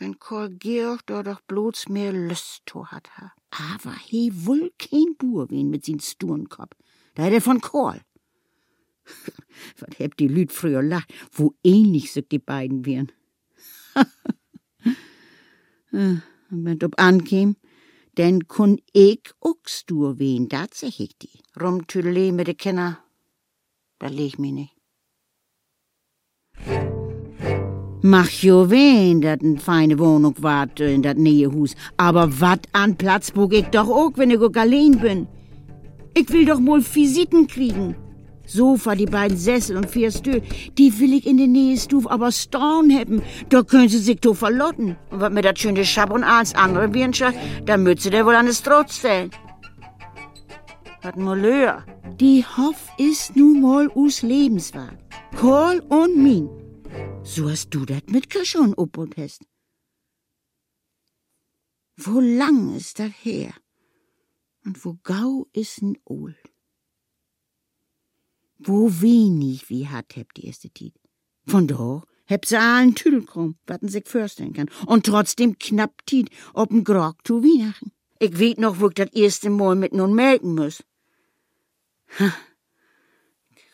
[0.05, 3.33] Wenn Georg da doch bloß mehr Lust hat, ha.
[3.49, 6.75] Aber he wohl kein Bur wen mit sin Sturenkopf.
[7.15, 7.99] Da hätt er von Kohl.
[9.79, 13.11] Was hebt die Lüd früher lacht, wo ähnlich so die beiden wären.
[15.91, 17.55] Und wenn ob ankäm,
[18.17, 21.39] denn kun ich uckst du wen, dat sag ich die.
[21.59, 23.03] Rumtüdele mit de Kinder,
[23.97, 24.75] da leg mich nicht.
[28.05, 31.73] Mach jo wen, dat n feine Wohnung wart in dat nähe Hus.
[31.97, 35.27] Aber wat an Platz bog ich doch auch, wenn ich auch allein bin.
[36.13, 37.95] Ich will doch mal Visiten kriegen.
[38.45, 40.43] Sofa, die beiden Sessel und vier Stühl,
[40.77, 43.23] die will ich in der Nähe Stuf, aber Storn haben.
[43.49, 44.97] Da können sie sich doch verlotten.
[45.09, 47.33] Und wat mir dat schöne Schab und alles andere Birnscher,
[47.65, 49.31] da mütze der wohl an das Trot stellen.
[51.01, 51.83] Wat Malheur.
[52.19, 54.95] Die Hoff ist nun mal us Lebenswerk.
[55.35, 56.64] Kohl und Min.
[57.23, 59.45] So hast du dat mit schon ob und hast.
[61.97, 63.53] Wo lang ist dat her?
[64.65, 66.35] Und wo gau is n Ohl?
[68.57, 70.95] Wo wenig wie hat heb die erste Tiet.
[71.45, 74.69] Von do heb se allen Tüdelkrumm, watten sich vorstellen kann.
[74.85, 77.91] Und trotzdem knapp Tiet, ob n Grog zu Weihnachten.
[78.19, 80.83] Ich weet noch, wo ich dat erste Mal mit nun melken muss.
[82.19, 82.33] Ha.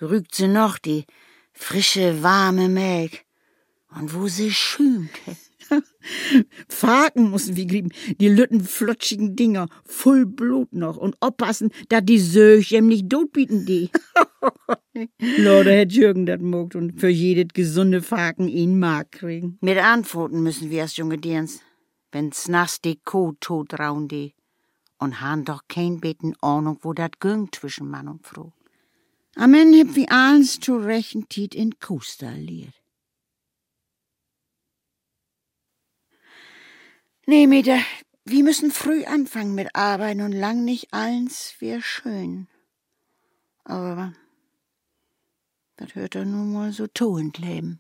[0.02, 1.06] Rügt sie noch die
[1.62, 3.24] frische, warme Melk.
[3.98, 5.36] Und wo sie schümmte.
[6.68, 12.20] Faken mussen wir grieben, die lütten flutschigen Dinger, voll Blut noch und oppassen, dat die
[12.20, 13.90] Söchem nicht dotbieten die.
[15.38, 19.58] Lorde hätt Jürgen dat mogt und für jedes gesunde Faken ihn mag kriegen.
[19.62, 21.62] Mit Antworten müssen wir als junge Dirns,
[22.12, 24.34] wenn's nachts die Kuh tot raun die.
[25.02, 28.54] und han doch kein beten Ordnung, wo dat güng zwischen Mann und Frau.
[29.36, 32.74] Amen heb wie eins zu rechten Tiet in Kuster liert.
[37.26, 37.80] Nee, Mieter,
[38.26, 42.48] wir müssen früh anfangen mit Arbeiten und lang nicht eins wär schön.
[43.64, 44.14] Aber
[45.78, 47.80] das hört er nun mal so toend leben.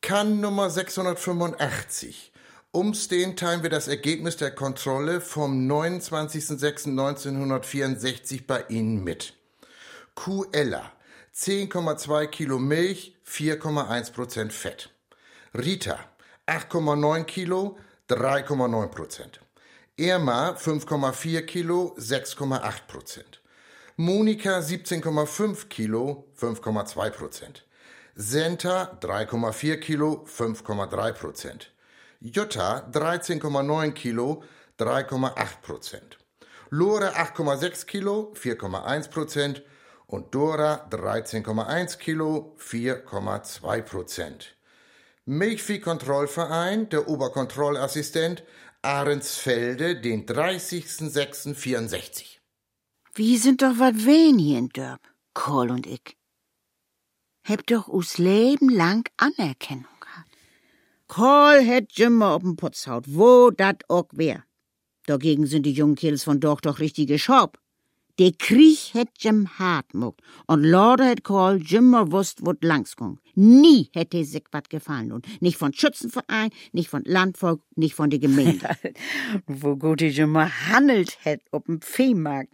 [0.00, 2.32] Kann Nummer 685.
[2.74, 9.34] Umstehend teilen wir das Ergebnis der Kontrolle vom 29.06.1964 bei Ihnen mit.
[10.16, 10.90] Kuh Ella,
[11.32, 14.90] 10,2 Kilo Milch, 4,1 Prozent Fett.
[15.56, 16.00] Rita,
[16.48, 17.78] 8,9 Kilo,
[18.10, 19.38] 3,9 Prozent.
[19.94, 23.40] Irma, 5,4 Kilo, 6,8 Prozent.
[23.94, 27.64] Monika, 17,5 Kilo, 5,2 Prozent.
[28.16, 31.70] Senta, 3,4 Kilo, 5,3 Prozent.
[32.26, 34.42] Jutta 13,9 Kilo,
[34.78, 36.16] 3,8 Prozent.
[36.70, 39.62] Lore 8,6 Kilo, 4,1 Prozent.
[40.06, 44.56] Und Dora 13,1 Kilo, 4,2 Prozent.
[45.26, 48.42] Milchviehkontrollverein, der Oberkontrollassistent
[48.80, 52.38] Ahrensfelde, den 30.06.64.
[53.14, 55.02] Wir sind doch wat wen hier in Dörp,
[55.34, 56.16] Kohl und ich.
[57.46, 59.93] Heb doch us Leben lang Anerkennung.
[61.14, 64.46] Kohl het Jimmer op'n Putzhaut, wo dat ook wär.
[65.06, 67.58] Dagegen sind die jungen Kills von doch doch richtige Schorb.
[68.18, 73.20] Der Krieg het Jim hart muckt und Lorde het Kohl Jimmer wusst, wot langsgung.
[73.34, 78.18] Nie hätte sich wat gefallen und nicht von Schützenverein, nicht von Landvolk, nicht von der
[78.18, 78.76] Gemeinde.
[79.46, 82.52] wo gut die Jimmer handelt het op'm Viehmarkt.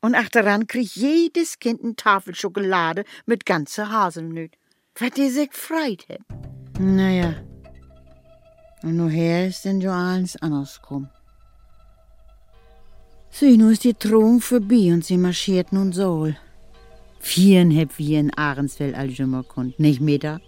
[0.00, 4.56] Und achteran krieg jedes Kind n Tafel Schokolade mit ganze Haselnüt.
[4.96, 6.22] Wat die sich freit het.
[6.80, 7.34] Naja,
[8.82, 11.08] nu her ist denn jo alles anders kom.
[13.30, 15.92] Sieh, nu ist die Drohung vorbei und sie marschiert nun.
[17.20, 20.40] Vieren heb wir in Ahrensfeld all jümmer konnt, nicht mehr da?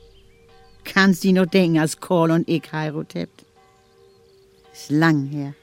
[0.85, 3.45] Kannst die noch denken, als Kohl und ich heirat hebt?
[4.73, 5.55] Ist lang her.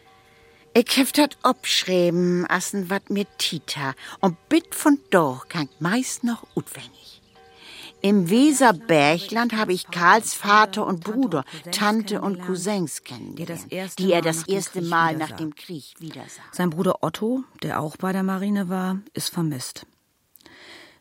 [0.73, 6.45] Ich heft hat obschreiben, assen wat mir Tita, und bit von doch kann meist noch
[6.55, 7.18] utwendig.
[8.01, 13.67] Im Weserbergland habe ich Karls Vater und Bruder, Tante und Cousins kennengelernt,
[13.99, 16.41] die er das erste Mal nach dem Krieg wiedersah.
[16.53, 19.85] Sein Bruder Otto, der auch bei der Marine war, ist vermisst.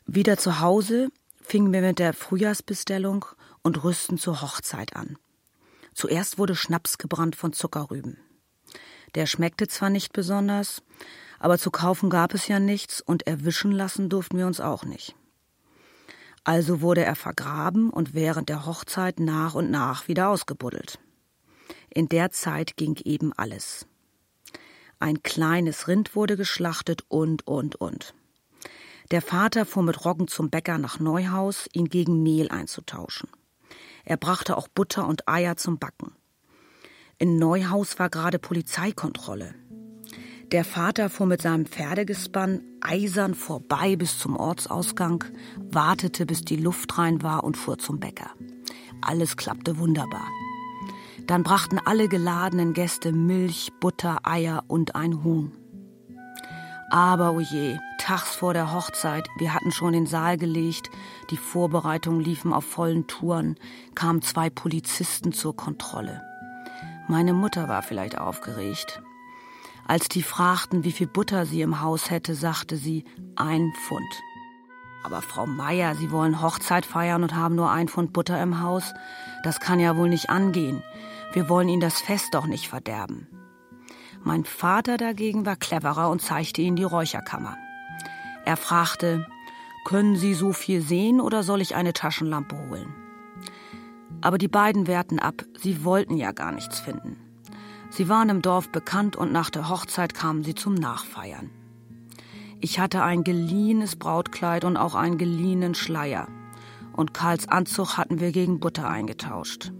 [0.07, 1.09] Wieder zu Hause
[1.41, 3.27] fingen wir mit der Frühjahrsbestellung
[3.63, 5.19] und rüsten zur Hochzeit an.
[5.95, 8.19] Zuerst wurde Schnaps gebrannt von Zuckerrüben.
[9.15, 10.83] Der schmeckte zwar nicht besonders,
[11.39, 15.15] aber zu kaufen gab es ja nichts und erwischen lassen durften wir uns auch nicht.
[16.49, 20.99] Also wurde er vergraben und während der Hochzeit nach und nach wieder ausgebuddelt.
[21.91, 23.87] In der Zeit ging eben alles.
[24.99, 28.15] Ein kleines Rind wurde geschlachtet und, und, und.
[29.11, 33.29] Der Vater fuhr mit Roggen zum Bäcker nach Neuhaus, ihn gegen Mehl einzutauschen.
[34.07, 36.17] Er brachte auch Butter und Eier zum Backen.
[37.19, 39.55] In Neuhaus war gerade Polizeikontrolle.
[40.53, 45.25] Der Vater fuhr mit seinem Pferdegespann eisern vorbei bis zum Ortsausgang,
[45.59, 48.31] wartete, bis die Luft rein war und fuhr zum Bäcker.
[49.03, 50.27] Alles klappte wunderbar.
[51.27, 55.53] Dann brachten alle geladenen Gäste Milch, Butter, Eier und ein Huhn.
[56.91, 60.89] Aber oje, oh tags vor der Hochzeit, wir hatten schon den Saal gelegt,
[61.31, 63.57] die Vorbereitungen liefen auf vollen Touren,
[63.95, 66.23] kamen zwei Polizisten zur Kontrolle.
[67.07, 69.03] Meine Mutter war vielleicht aufgeregt.
[69.89, 73.05] Als die fragten, wie viel Butter sie im Haus hätte, sagte sie
[73.37, 74.23] ein Pfund.
[75.03, 78.93] Aber Frau Meier, Sie wollen Hochzeit feiern und haben nur ein Pfund Butter im Haus?
[79.43, 80.83] Das kann ja wohl nicht angehen.
[81.33, 83.27] Wir wollen Ihnen das Fest doch nicht verderben.
[84.23, 87.57] Mein Vater dagegen war cleverer und zeigte ihnen die Räucherkammer.
[88.45, 89.27] Er fragte,
[89.87, 92.95] können Sie so viel sehen oder soll ich eine Taschenlampe holen?
[94.21, 97.17] Aber die beiden wehrten ab, sie wollten ja gar nichts finden.
[97.91, 101.51] Sie waren im Dorf bekannt und nach der Hochzeit kamen sie zum Nachfeiern.
[102.61, 106.29] Ich hatte ein geliehenes Brautkleid und auch einen geliehenen Schleier.
[106.93, 109.73] Und Karls Anzug hatten wir gegen Butter eingetauscht.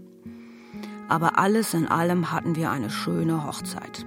[1.09, 4.05] Aber alles in allem hatten wir eine schöne Hochzeit.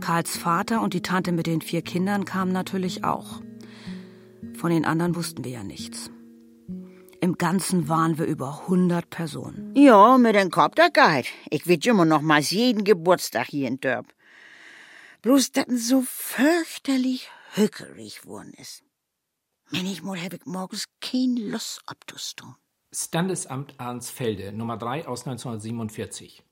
[0.00, 3.40] Karls Vater und die Tante mit den vier Kindern kamen natürlich auch.
[4.54, 6.10] Von den anderen wussten wir ja nichts.
[7.22, 9.76] Im Ganzen waren wir über 100 Personen.
[9.76, 11.28] Ja, mit dem Kopf der Guide.
[11.50, 14.12] Ich will immer noch mal jeden Geburtstag hier in Dörp.
[15.22, 18.82] Bloß, dass so fürchterlich hückerig worden ist.
[19.70, 22.56] Manchmal habe ich morgens kein Lust abzustehen.
[22.92, 26.42] Standesamt Arnsfelde, Nummer 3 aus 1947.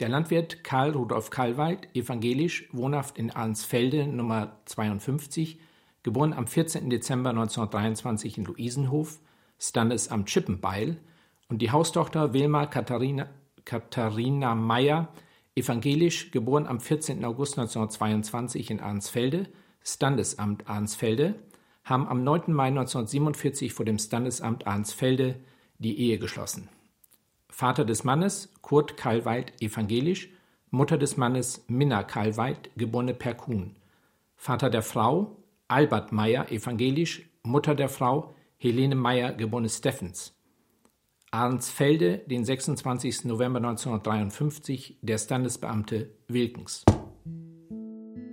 [0.00, 5.60] Der Landwirt Karl Rudolf Kalweit, evangelisch, wohnhaft in Arnsfelde, Nummer 52,
[6.02, 6.90] geboren am 14.
[6.90, 9.20] Dezember 1923 in Luisenhof,
[9.58, 10.98] Standesamt Chippenbeil,
[11.48, 13.28] und die Haustochter Wilma Katharina,
[13.64, 15.08] Katharina Meyer,
[15.54, 17.24] evangelisch, geboren am 14.
[17.24, 19.48] August 1922 in Arnsfelde,
[19.82, 21.34] Standesamt Arnsfelde,
[21.84, 22.52] haben am 9.
[22.52, 25.36] Mai 1947 vor dem Standesamt Arnsfelde
[25.78, 26.68] die Ehe geschlossen.
[27.48, 30.30] Vater des Mannes Kurt Kalweit evangelisch,
[30.70, 33.76] Mutter des Mannes Minna Kalweit, geborene Perkun.
[34.36, 35.36] Vater der Frau
[35.68, 40.34] Albert Meyer evangelisch, Mutter der Frau Helene Meyer, geborene Steffens.
[41.30, 43.26] Arnsfelde, den 26.
[43.26, 46.82] November 1953, der Standesbeamte Wilkens.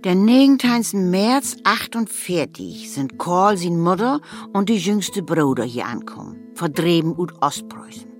[0.02, 1.10] Der 19.
[1.10, 4.22] März 48 sind Karl, sin Mutter
[4.54, 8.10] und die jüngste Bruder hier ankommen, verdreben ut Ostpreußen.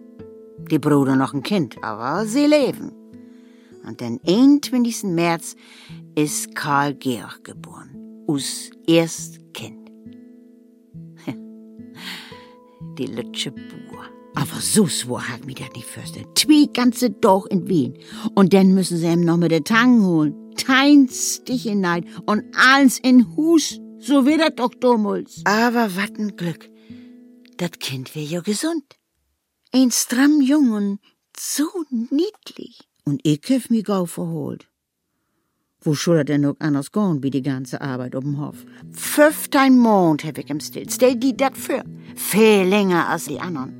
[0.70, 2.92] Die Bruder noch ein Kind, aber sie leben.
[3.86, 5.04] Und den 21.
[5.04, 5.56] März
[6.14, 9.43] ist Karl Georg geboren, us erst
[12.98, 14.04] Die lütsche Buhr.
[14.36, 16.26] Aber so swor hat mich das nicht fürsten.
[16.34, 17.98] Zwei ganze Doch in Wien.
[18.34, 20.34] Und dann müssen sie ihm noch mit der Tang holen.
[20.56, 23.80] Tein Stich hinein und alles in Hus.
[23.98, 25.42] So wird das doch damals.
[25.44, 26.68] Aber wat ein Glück.
[27.56, 28.84] Das Kind wär ja gesund.
[29.72, 30.98] Ein stramm Jung und
[31.36, 32.80] so niedlich.
[33.04, 34.68] Und ich hab mich gau verholt.
[35.84, 38.64] Wo soll er denn noch anders gehen, wie die ganze Arbeit um Hof?
[38.92, 40.88] Fünftein Mond hab ich im Still.
[40.90, 41.84] Stell die dat für.
[42.16, 43.74] Viel länger als die anderen.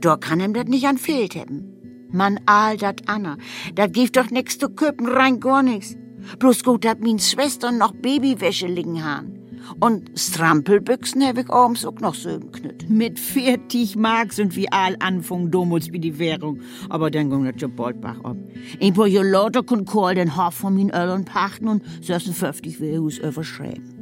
[0.00, 1.64] Da kann ihm dat nicht an fehlt haben.
[2.12, 3.36] Man all dat Anna.
[3.74, 5.96] Dat gibt doch nix zu köpen, rein gar nix.
[6.38, 9.37] Bloß gut, dat min Schwester noch Babywäsche liegen han.
[9.80, 12.88] Und Strampelbüchsen hab ich abends auch noch so im Knütt.
[12.88, 16.60] Mit 40 Mark sind wir all Anfang damals wie die Währung.
[16.88, 18.36] Aber dann ging das schon bald bach ab.
[18.80, 23.94] Ein paar lauter kon Karl den Hof von min Öllern pachten und 56 Wehus überschreiben.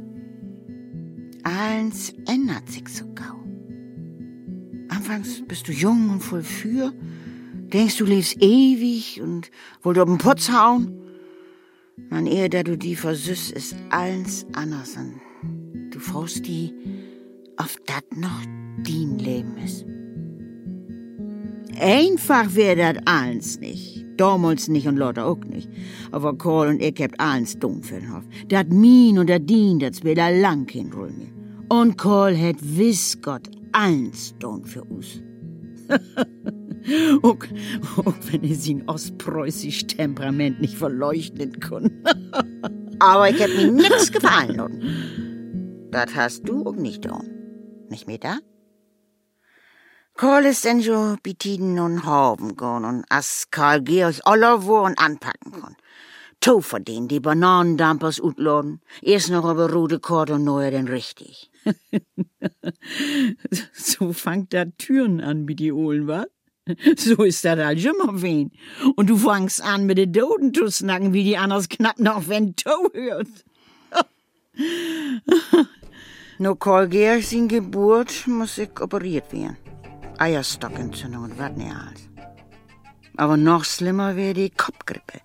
[1.43, 3.37] Alles ändert sich so gau.
[4.89, 6.93] Anfangs bist du jung und voll für,
[7.73, 9.51] denkst du lebst ewig und
[9.81, 10.93] wollt auf den Putz hauen.
[12.09, 15.19] Man, ehe da du die versüßt, ist alles anders und
[15.97, 16.73] du fragst die,
[17.57, 18.43] ob dat noch
[18.83, 19.85] din Leben ist.
[21.79, 24.05] Einfach wär dat alles nicht.
[24.17, 25.69] Damals nicht und Leute auch nicht.
[26.11, 28.23] Aber Karl und ich habt alles dumm für den Hof.
[28.47, 31.33] Dat min und dat din, dat wär da lang kein Roll mehr.
[31.69, 35.21] Und Karl hat wiss Gott alles dumm für uns.
[37.21, 37.37] auch,
[38.05, 41.91] auch wenn er sein ostpreußisch Temperament nicht verleuchten kann.
[42.99, 45.26] Aber ich hab mir nix gefallen lassen.
[45.91, 47.21] Das hast du auch nicht da.
[47.89, 48.39] Nicht mehr da?
[50.15, 55.51] Karl ist denn so betiden und haben gehen und as Karl Georg aller Wohren anpacken
[55.51, 55.75] kann.
[56.41, 58.81] To von denen die Bananendampers utladen.
[59.01, 61.51] Erst noch aber rote Kord und neuer denn richtig.
[63.73, 66.25] so fangt da Türen an wie die Ohlen, wa?
[66.97, 68.51] So ist das halt immer wen.
[68.95, 72.55] Und du fangst an mit den Doden zu snacken, wie die anders knapp noch wenn
[72.55, 73.27] To hört.
[76.39, 79.57] no Karl Georg Geburt muss ich operiert werden.
[80.17, 82.09] Eierstockentzündung und wat nicht alles.
[83.17, 85.19] Aber noch schlimmer wäre die Kopfgrippe.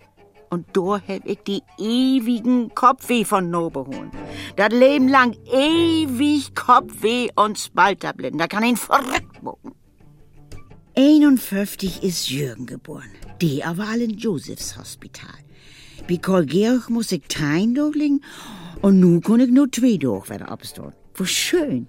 [0.51, 4.11] Und da hätt ich die ewigen Kopfweh von Nobe holen.
[4.57, 8.39] Das Leben lang ewig Kopfweh und Spaltabletten.
[8.39, 9.75] Da kann ihn verrückt machen.
[10.95, 13.11] 51 ist Jürgen geboren.
[13.41, 15.31] Die aber alle in Josephs Hospital.
[16.07, 18.23] Wie Karl Georg muss ich tein durchlegen
[18.83, 20.93] und nu kann ich nur zwei durch, wenn er abstehen.
[21.23, 21.87] Wo schön.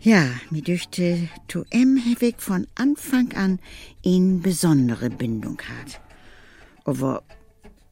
[0.00, 1.28] Ja, mir dürfte
[1.68, 3.58] M ich von Anfang an
[4.00, 6.00] in besondere Bindung hat.
[6.86, 7.22] Aber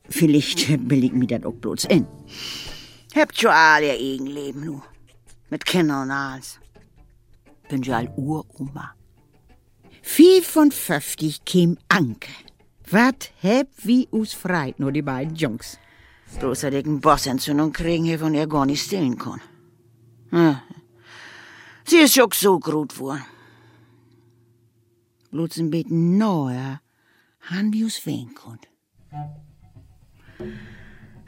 [0.08, 2.06] vielleicht will ich mir das auch bloß in.
[3.14, 4.80] Habt schon alle ihr Leben nu.
[5.50, 6.58] Mit Kindern und alles.
[7.68, 8.94] Bin schon all Uroma.
[10.00, 12.32] 55 käm Anke.
[12.90, 15.78] Wat heb wie us freit, nur die beiden Jungs.
[16.40, 19.40] Dass ich einen Bossentzündung kriegen hab und er gar nicht stillen kann.
[20.32, 20.62] Ja.
[21.84, 23.24] Sie ist schon so gut worden.
[25.30, 25.84] Bloß ein
[26.18, 26.80] neuer,
[27.40, 28.68] han wie us wehen konnt.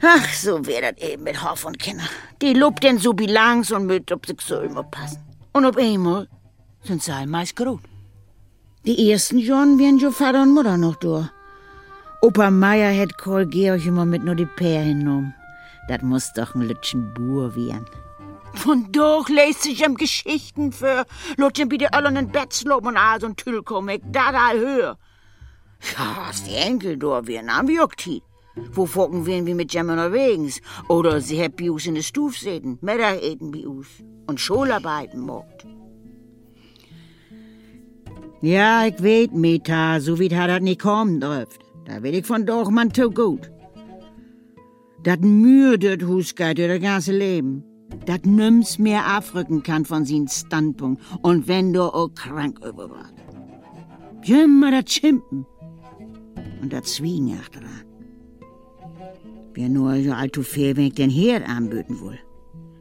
[0.01, 2.03] Ach, so wär dat eben mit Hof und Kinder.
[2.41, 5.23] Die lobt denn so bilanz und mit, ob sich so immer passen.
[5.53, 6.27] Und ob einmal
[6.83, 7.81] sind sie meist gut.
[8.85, 11.31] Die ersten John wären jo Vater und Mutter noch da.
[12.25, 15.35] Opa Meier hätt Karl Georg immer mit nur die Pär hinnommen.
[15.87, 17.85] Dat muss doch ein Lütschen Bur werden.
[18.55, 21.05] Von doch lässt sich ihm Geschichten für,
[21.37, 24.97] wieder allen in Bett slopen und so ein Tüllkomik, da da hör.
[25.95, 28.23] Ja, als die Enkel da wären, haben wir auch Tid.
[28.71, 30.61] Wo focken wir wie mit Jemmen unterwegs?
[30.87, 33.87] Oder sie hat bei uns in der Stuf sitzen, Mittag eten bei uns
[34.25, 35.67] und Schularbeiten macht.
[38.41, 41.64] Ja, ich weet, Meta, so weit hat das nicht kommen dürft.
[41.85, 43.51] Da ich von doch man zu gut.
[45.03, 47.63] Dat Mühe dort Husgeit das ganze Leben.
[48.05, 51.01] Dat nimm's mehr afriken kann von sin Standpunkt.
[51.21, 53.13] Und wenn du auch krank überwart.
[54.27, 55.45] Immer dat Chimpen.
[56.61, 57.83] Und dat Zwiegen achteran.
[59.53, 62.19] Wer nur so alt fair, wenn ich den Herd anböten will.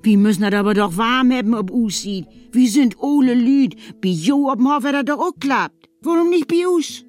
[0.02, 2.26] Wir müssen das aber doch warm haben, ob aussieht.
[2.52, 3.74] Wir sind alle Lüd.
[4.02, 5.88] Bei Jo ob'm Hof hat das doch auch klappt.
[6.02, 7.04] Warum nicht bei uns?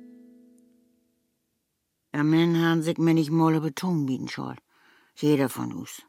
[2.16, 4.56] Am Ende haben sich mir nicht mal Beton bieten soll.
[5.16, 6.02] Jeder von uns.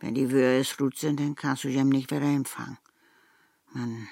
[0.00, 2.78] Wenn die Würes gut sind, dann kannst du jem nicht wieder empfangen.
[3.72, 4.08] Man.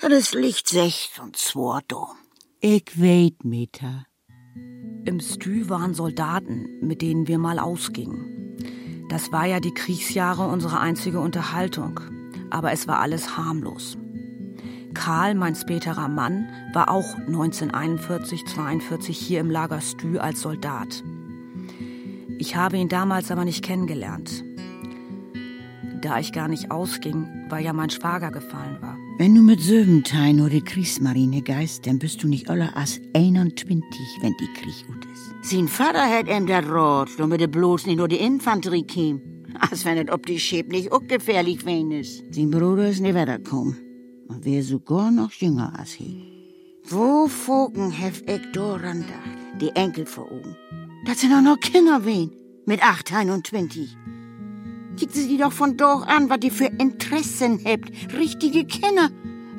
[0.00, 2.08] Das ist Licht secht und zwar do.
[2.60, 4.04] Ich weet, Meta.
[5.04, 8.56] Im Stü waren Soldaten, mit denen wir mal ausgingen.
[9.10, 12.00] Das war ja die Kriegsjahre unsere einzige Unterhaltung.
[12.50, 13.96] Aber es war alles harmlos.
[14.94, 21.02] Karl, mein späterer Mann, war auch 1941, 42 hier im Lager Stü als Soldat.
[22.38, 24.44] Ich habe ihn damals aber nicht kennengelernt.
[26.00, 28.98] Da ich gar nicht ausging, weil ja mein Schwager gefallen war.
[29.16, 33.90] Wenn du mit Söventein oder Kriegsmarine geist, dann bist du nicht aller als 21,
[34.20, 35.50] wenn die Krieg gut ist.
[35.50, 39.20] Sein Vater hat ihm das Rot, damit er bloß nicht nur die Infanterie käm.
[39.70, 42.24] Als wenn es ob die Schäb nicht auch gefährlich wen ist.
[42.34, 43.76] Sein Bruder ist nicht weitergekommen.
[44.28, 46.06] Und wäre sogar noch jünger als er.
[46.88, 50.56] Wo Fogen hef ich daran gedacht, die Enkel vor Augen.
[51.06, 52.30] Das sind auch noch Kinder wen,
[52.66, 53.96] mit 8, 21.
[54.96, 57.90] Kickt sie die doch von doch an, was die für Interessen habt.
[58.16, 59.10] Richtige Kinder.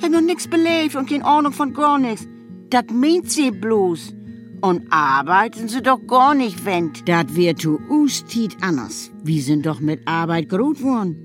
[0.02, 2.28] Hab noch nix belebt und keine Ahnung von gar nix.
[2.70, 4.14] Dat meint sie bloß.
[4.62, 7.08] Und arbeiten sie doch gar nicht, wennd.
[7.08, 9.12] Dat wird zu Ustit anders.
[9.24, 11.25] Wir sind doch mit Arbeit groß worden.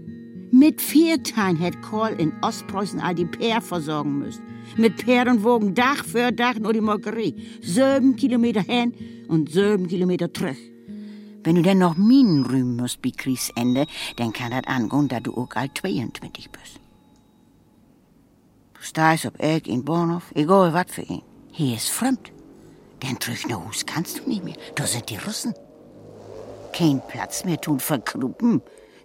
[0.52, 4.42] Mit Viertein hätt Kohl in Ostpreußen all die Pär versorgen müssen.
[4.76, 7.34] Mit Pär und Wogen Dach für Dach nur die Molkerei.
[7.62, 8.92] Sieben Kilometer hin
[9.28, 10.56] und sieben Kilometer zurück.
[11.44, 13.86] Wenn du denn noch Minen rühmen musst bei Kriegsende,
[14.16, 16.80] dann kann das angehen, da du auch alt 22 bist.
[18.74, 21.22] Du stehst ob ich in Bahnhof, egal was für ihn.
[21.52, 22.32] Hier ist fremd.
[23.02, 24.56] Denn durch ne Hus kannst du nicht mehr.
[24.74, 25.54] Da sind die Russen.
[26.72, 28.60] Kein Platz mehr tun verkruppen.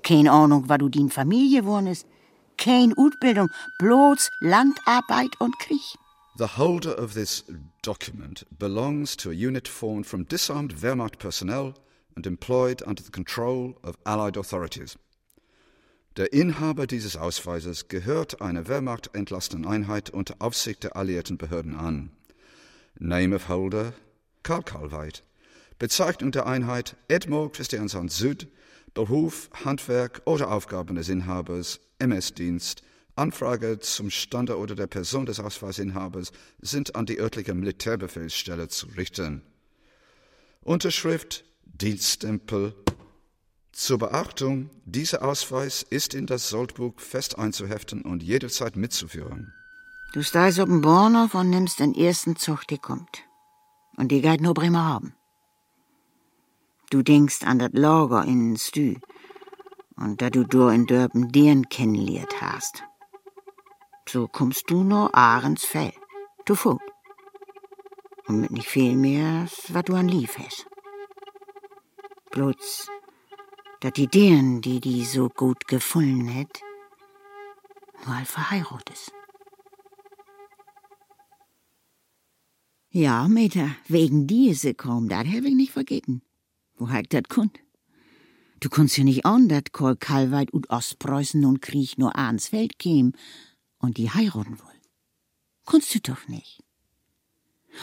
[0.06, 2.06] Keine Ahnung, was du din Familie geworden ist.
[2.58, 3.49] Kein Utbildung,
[3.80, 5.82] bloß Landarbeit und Krieg.
[6.38, 7.43] The holder of this
[7.82, 11.74] document belongs to a unit formed from disarmed Wehrmacht personnel
[12.16, 14.95] and employed under the control of Allied authorities.
[16.18, 22.12] Der Inhaber dieses Ausweises gehört einer Wehrmacht entlasteten Einheit unter Aufsicht der alliierten Behörden an.
[22.99, 23.93] Name of Holder
[24.43, 25.24] Karl Kalweit.
[25.80, 28.47] Bezeichnung der Einheit Edmog Christiansand Süd.
[28.96, 32.82] Beruf, Handwerk oder Aufgaben des Inhabers, MS-Dienst.
[33.18, 39.43] Anfrage zum Stande oder der Person des Ausweisinhabers sind an die örtliche Militärbefehlsstelle zu richten.
[40.62, 42.74] Unterschrift Dienststempel.
[43.74, 49.54] Zur Beachtung, dieser Ausweis ist in das Soldbuch fest einzuheften und jederzeit mitzuführen.
[50.14, 53.24] Du stehst auf dem Bahnhof und nimmst den ersten Zug, der kommt.
[53.98, 55.14] Und die geht nur Bremerhaven.
[56.96, 58.96] Du denkst an das Lager in Stü
[59.98, 62.86] und da du da in Dörpen den kennenlernt hast.
[64.08, 65.91] So kommst du nur Ahrensfell,
[66.46, 66.89] du Vogt.
[68.28, 70.68] Und mit nicht viel mehr, was du an lief hast.
[72.32, 72.88] Bloß,
[73.82, 76.62] dass die deren, die die so gut gefunden hätt,
[78.08, 79.12] mal verheiratet ist.
[82.89, 86.22] Ja, Meter, wegen diese kaum, dat hab ich nicht vergeten.
[86.78, 87.60] Wo halt dat kund?
[88.60, 92.80] Du kunst ja nicht an, dat Kol Kalweit und Ostpreußen nun Krieg nur ans Feld
[92.80, 93.14] käm
[93.80, 94.82] und die heiraten woll.
[95.66, 96.64] Kunst du doch nicht.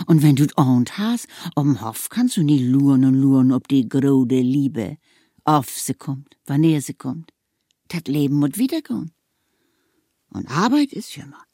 [0.06, 3.88] Und wenn du ahnt hast, um Hof kannst du nie luren und luren, ob die
[3.88, 4.96] grode Liebe
[5.44, 7.32] auf sie kommt, wann er sie kommt.
[7.88, 9.12] Dat Leben muss wiederkommen.
[10.30, 11.44] Und Arbeit ist für mal.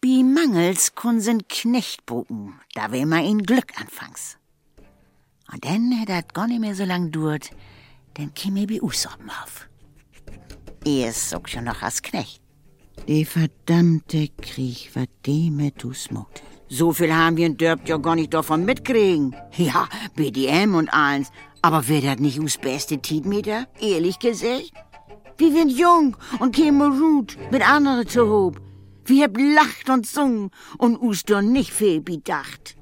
[0.00, 4.36] Bi Mangels kun sind Knechtbogen, da wär ma ihn Glück anfangs.
[5.52, 7.50] Und dann hätt dat gar nicht mehr so lang duert,
[8.14, 9.68] dann käm er bi us Hof.
[10.84, 12.40] Er ist auch schon noch als Knecht.
[13.08, 16.42] Die verdammte Krieg, wat dem mit du smogt.
[16.68, 19.34] So viel haben wir in Dörp ja gar nicht davon mitkriegen.
[19.56, 21.30] Ja, BDM und eins.
[21.62, 24.72] Aber wär dat nicht us beste Tietmeter, ehrlich gesagt?
[25.36, 28.60] Wir sind jung und kämen gut mit anderen zu hob.
[29.04, 32.76] Wir hab lacht und sungen und us doch nicht viel bedacht.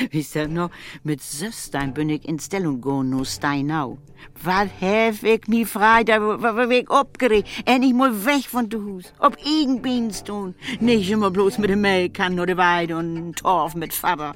[0.10, 0.70] Wisst ihr noch,
[1.02, 3.98] mit Söstein bin ich in Stellung go no Steinau.
[4.42, 7.48] Was hef ich mi frei, da war ich abgeregt.
[7.64, 9.12] Endlich mal weg von du Hus.
[9.18, 10.54] Ob irgendbeins tun.
[10.80, 14.34] Nicht immer bloß mit dem Melkan oder Weide und Torf mit Vater.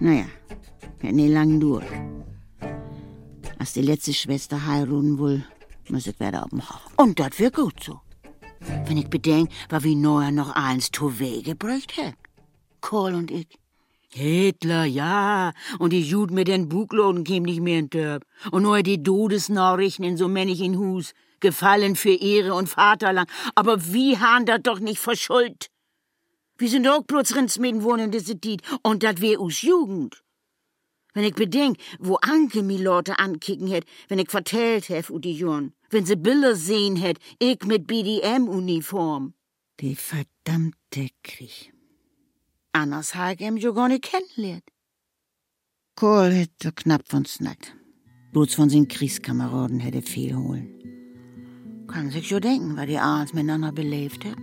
[0.00, 0.24] Naja,
[1.00, 1.86] geht nie lang durch.
[3.58, 5.44] Als die letzte Schwester heiraten will,
[5.88, 6.80] muss ich dem Haus.
[6.96, 8.00] Und das wär gut so.
[8.86, 12.14] Wenn ich bedenk, was wie neuer noch eins zu Wege gebracht hat.
[12.80, 13.48] Kohl und ich.
[14.10, 15.52] Hitler, ja.
[15.78, 18.24] Und die Juden mit den Bugloden kämen nicht mehr in Törb.
[18.50, 21.14] Und nur die Todesnachrichten in so männlich in Hus.
[21.40, 23.28] Gefallen für Ehre und Vaterland.
[23.54, 25.70] Aber wie han dat doch nicht verschuld?
[26.58, 28.62] Wir sind auch bloß Rindsmäden wohnen diese Tiet.
[28.82, 30.22] Und dat wär us Jugend.
[31.14, 35.34] Wenn ich bedenk, wo Anke mi Leute ankicken hätt, wenn ich vertellt hef u die
[35.34, 39.34] Jungen wenn sie Bilder sehen hätt, ich mit BDM-Uniform.
[39.80, 41.72] Die verdammte Krieg.
[42.72, 44.64] Anders hab ich ihm jo gar nicht kennenlernt.
[45.96, 47.76] Kohl hätte knapp von Snack.
[48.32, 50.78] Bloß von seinen Kriegskameraden hätte viel holen.
[51.86, 54.38] Kann sich jo denken, was die abends miteinander belebt hat.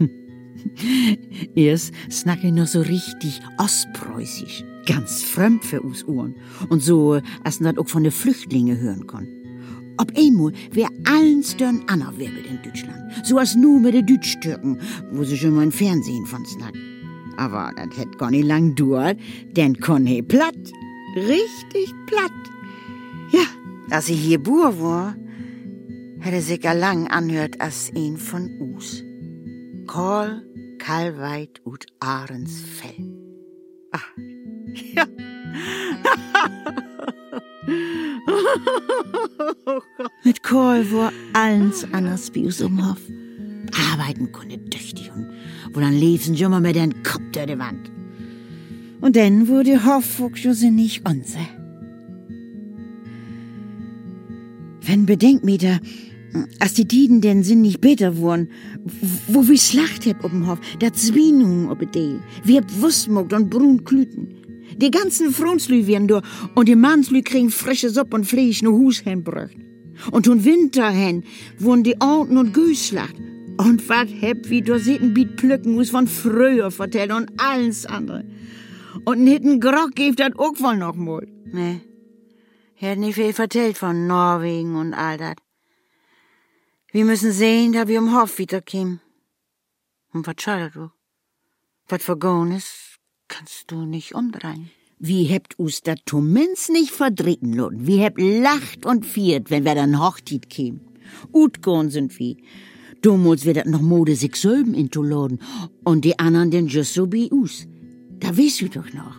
[1.54, 6.36] Erst snack ich noch so richtig ostpreußisch, ganz fremd für us Ohren.
[6.68, 9.28] Und so, als man auch von den Flüchtlingen hören kann.
[9.98, 13.00] Ob einmal wär allen Stern anerwirbelt in Deutschland.
[13.24, 14.78] So als nur mit den Deutsch-Türken,
[15.12, 16.74] wo sie schon mal im Fernsehen von snack.
[17.38, 19.18] Aber das hätt gar nicht lang dauert,
[19.56, 20.56] denn kon he platt.
[21.16, 22.32] Richtig platt.
[23.32, 23.44] Ja,
[23.90, 25.16] als ich hier Bur war,
[26.20, 29.02] hätte sich lang anhört als ein von us.
[29.86, 30.42] Karl
[30.78, 33.12] Kalweit ut Ahrensfell.
[33.92, 34.16] Ach,
[34.94, 35.06] ja.
[40.24, 42.98] Mit Karl war alles anders wie us Umhof.
[43.92, 45.26] Arbeiten konnte tüchtig und
[45.72, 47.90] wo dann liefen schon mal mit den Kopf durch die Wand.
[49.00, 51.46] Und dann wurde Hofffuchs nicht unser.
[54.82, 55.80] Wenn Bedenkmeter,
[56.60, 58.48] als die Tiden denn sind nicht besser wurden,
[59.26, 63.84] wo wie Slacht heb ob'm Hof, da Zwinung ob Deel, wie heb Wurstmogt und brun
[63.84, 64.35] Klüten.
[64.78, 66.24] Die ganzen Frunslü werden durch
[66.54, 69.56] und die Mannslü kriegen frische Suppe und Fleisch no Hus hinbracht.
[70.10, 71.24] Und nun Winter hin
[71.58, 73.16] wurden die Orten und Güßslacht.
[73.56, 78.24] Und wat heb wie du seht Biet Plücken muss von früher vertellen und alles andere.
[79.06, 81.26] Und n hitten Grock gibt dat auch wohl noch mal.
[81.52, 81.80] Nee.
[82.74, 85.38] Hätt nicht viel vertellt von Norwegen und all dat.
[86.92, 89.00] Wir müssen sehen, da wir um Hof wiederkämen.
[90.12, 90.90] Und was schadet du?
[91.88, 92.95] Was vergoren ist,
[93.28, 94.70] kannst du nicht umdrehen.
[94.98, 97.86] Wie hebt us dat Tumens nicht verdritten loten.
[97.86, 100.80] Wie hebt lacht und viert, wenn wir dann Hochtit käm.
[101.32, 102.38] Utgorn sind wie.
[103.02, 105.40] Damals wird dat noch Mode, sich selben intoladen.
[105.84, 107.66] Und die anderen denn just so wie us.
[108.20, 109.16] Da weißt du doch noch.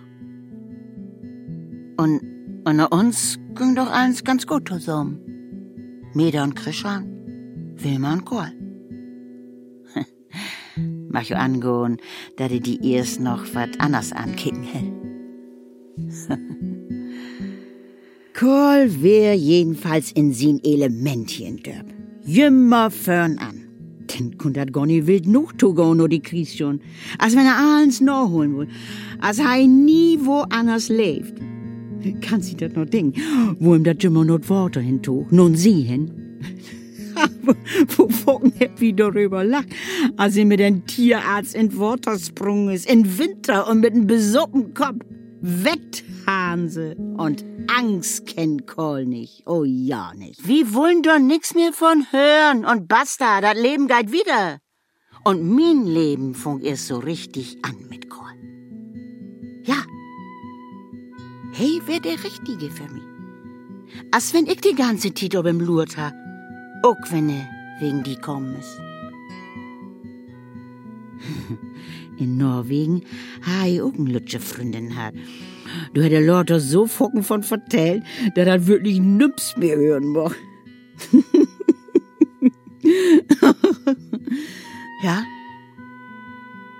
[1.97, 2.21] Und
[2.65, 5.19] unter uns ging doch eins ganz gut zusammen.
[6.13, 7.05] Meda und Krishan,
[7.77, 8.56] Wilma und Kohl.
[11.09, 11.97] Mach jo angehen,
[12.37, 14.93] da die die erst noch wat anders ankicken hätt.
[18.37, 21.87] Kohl wär jedenfalls in sin Elementchen dörp.
[22.23, 23.63] Jümmer fern an.
[24.07, 26.79] Denn kun dat gar nicht wild noch to go no die Kries schon.
[27.17, 28.67] Als wenn er eins noch holen will.
[29.19, 31.33] Als hei nie wo anders lebt.
[32.21, 33.19] Kann sie dat noch denken,
[33.59, 36.26] wo ihm dat Jümmer not Worte hin to, nun sie hin.
[37.97, 38.41] wo
[38.77, 39.69] wie darüber lacht,
[40.17, 45.03] als sie mit dem Tierarzt in Watersprung ist, in Winter und mit einem besoppen Kopf.
[45.39, 49.43] Wetthanse und Angst kennt Kohl nicht.
[49.45, 50.47] Oh ja nicht.
[50.47, 54.59] Wir wollen doch nix mehr von hören und basta, das Leben geht wieder.
[55.23, 58.25] Und mein Leben fängt erst so richtig an mit Kohl.
[59.63, 59.83] Ja.
[61.51, 63.03] Hey, wär der Richtige für mich.
[64.11, 66.13] Als wenn ich die ganze Zeit ob im Lurt ha.
[66.83, 67.47] Auch wenn er
[67.79, 68.79] wegen die kommen ist.
[72.17, 73.03] In Norwegen
[73.45, 75.13] ha ich auch eine lutsche Freundin hat.
[75.93, 78.03] Du hätte Leute so focken von vertellt,
[78.35, 80.35] dass er wirklich nüms mehr hören mag.
[85.03, 85.23] ja,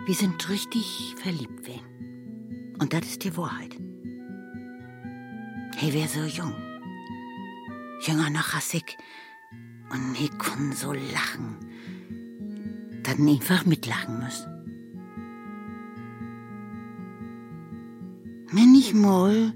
[0.06, 2.76] wir sind richtig verliebt werden.
[2.80, 3.76] Und das ist die Wahrheit.
[5.76, 6.56] Hey, wer so jung.
[8.02, 8.98] Jünger noch als ich.
[9.90, 11.56] Und ich kann so lachen.
[13.04, 14.48] Dann einfach mitlachen müssen.
[18.52, 19.54] Wenn ich mal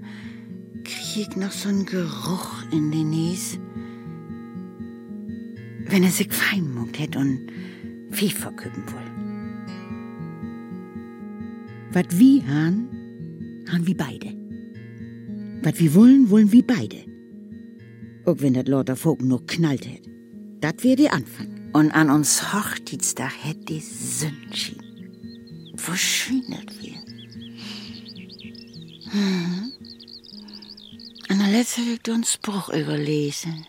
[0.84, 3.58] krieg krieg noch so'n Geruch in den Nies.
[5.86, 7.52] Wenn er sich fein muckt hätt und
[8.10, 9.10] Vieh verküppen woll.
[11.92, 12.88] Wat wie han,
[13.70, 14.34] han wie beide.
[15.62, 17.04] Wat wie wollen, wollen wie beide.
[18.24, 20.01] Auch wenn dat lauter Vogel nur knallt hätt.
[20.62, 21.48] Dat wär die Anfang.
[21.72, 24.78] Und an uns Hochzeitstag hätt die Sündchen.
[25.76, 27.02] Wo schön dat wär.
[29.10, 29.72] Hm.
[31.28, 33.66] An der letzte wird uns Spruch überlesen.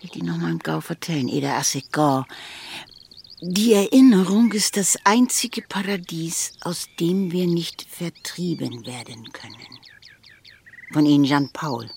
[0.00, 2.26] Ich die noch mal im Gau vertellen, eder as ich gar.
[3.42, 9.78] Die Erinnerung ist das einzige Paradies, aus dem wir nicht vertrieben werden können.
[10.90, 11.90] Von Ihnen Jean Paul.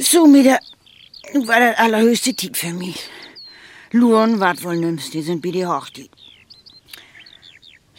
[0.00, 0.60] So, der
[1.34, 3.00] war das allerhöchste Tiet für mich.
[3.90, 6.10] Luren wart wohl nimmst, die sind wie die Hochtit.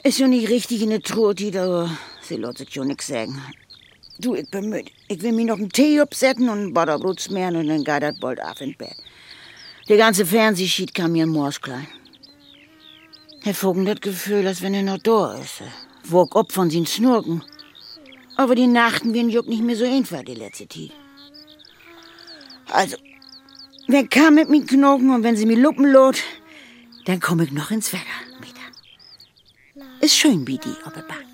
[0.04, 1.92] Ist ja nicht richtig in der Truhe, aber
[2.22, 3.42] sie lässt sich schon nix sagen.
[4.18, 4.90] Du, ich bin müde.
[5.10, 8.18] Ich will mir noch einen Tee absetzen und ein Butterbrot smehren und dann geht das
[8.18, 8.96] bald auf ins Bett.
[9.90, 11.88] Der ganze Fernsehschied kam mir morsklein.
[13.42, 15.64] Herr Vogel das Gefühl, als wenn er noch da ist.
[16.06, 17.44] Wog ob von sin Snurken.
[18.38, 20.92] Aber die Nachten werden Juck nicht mehr so einfach, die letzte Tee.
[22.72, 22.98] Also,
[23.88, 26.22] wer kam mit mir Knochen und wenn sie mir Luppen lot,
[27.06, 28.04] dann komm ich noch ins Wetter
[28.42, 29.86] wieder.
[30.02, 31.26] Ist schön, wie die, ob er Bank.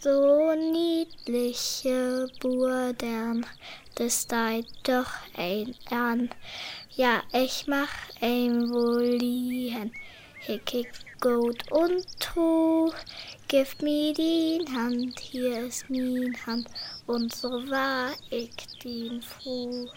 [0.00, 3.46] So niedliche Burdern,
[3.94, 6.28] das deit doch ein an.
[6.90, 7.88] Ja, ich mach
[8.20, 9.92] ein wohl liehen.
[10.40, 10.90] Hier kick
[11.20, 12.92] gut und true.
[13.48, 16.68] Gib mir die Hand, hier ist mein Hand.
[17.06, 19.88] Und so war ich den froh.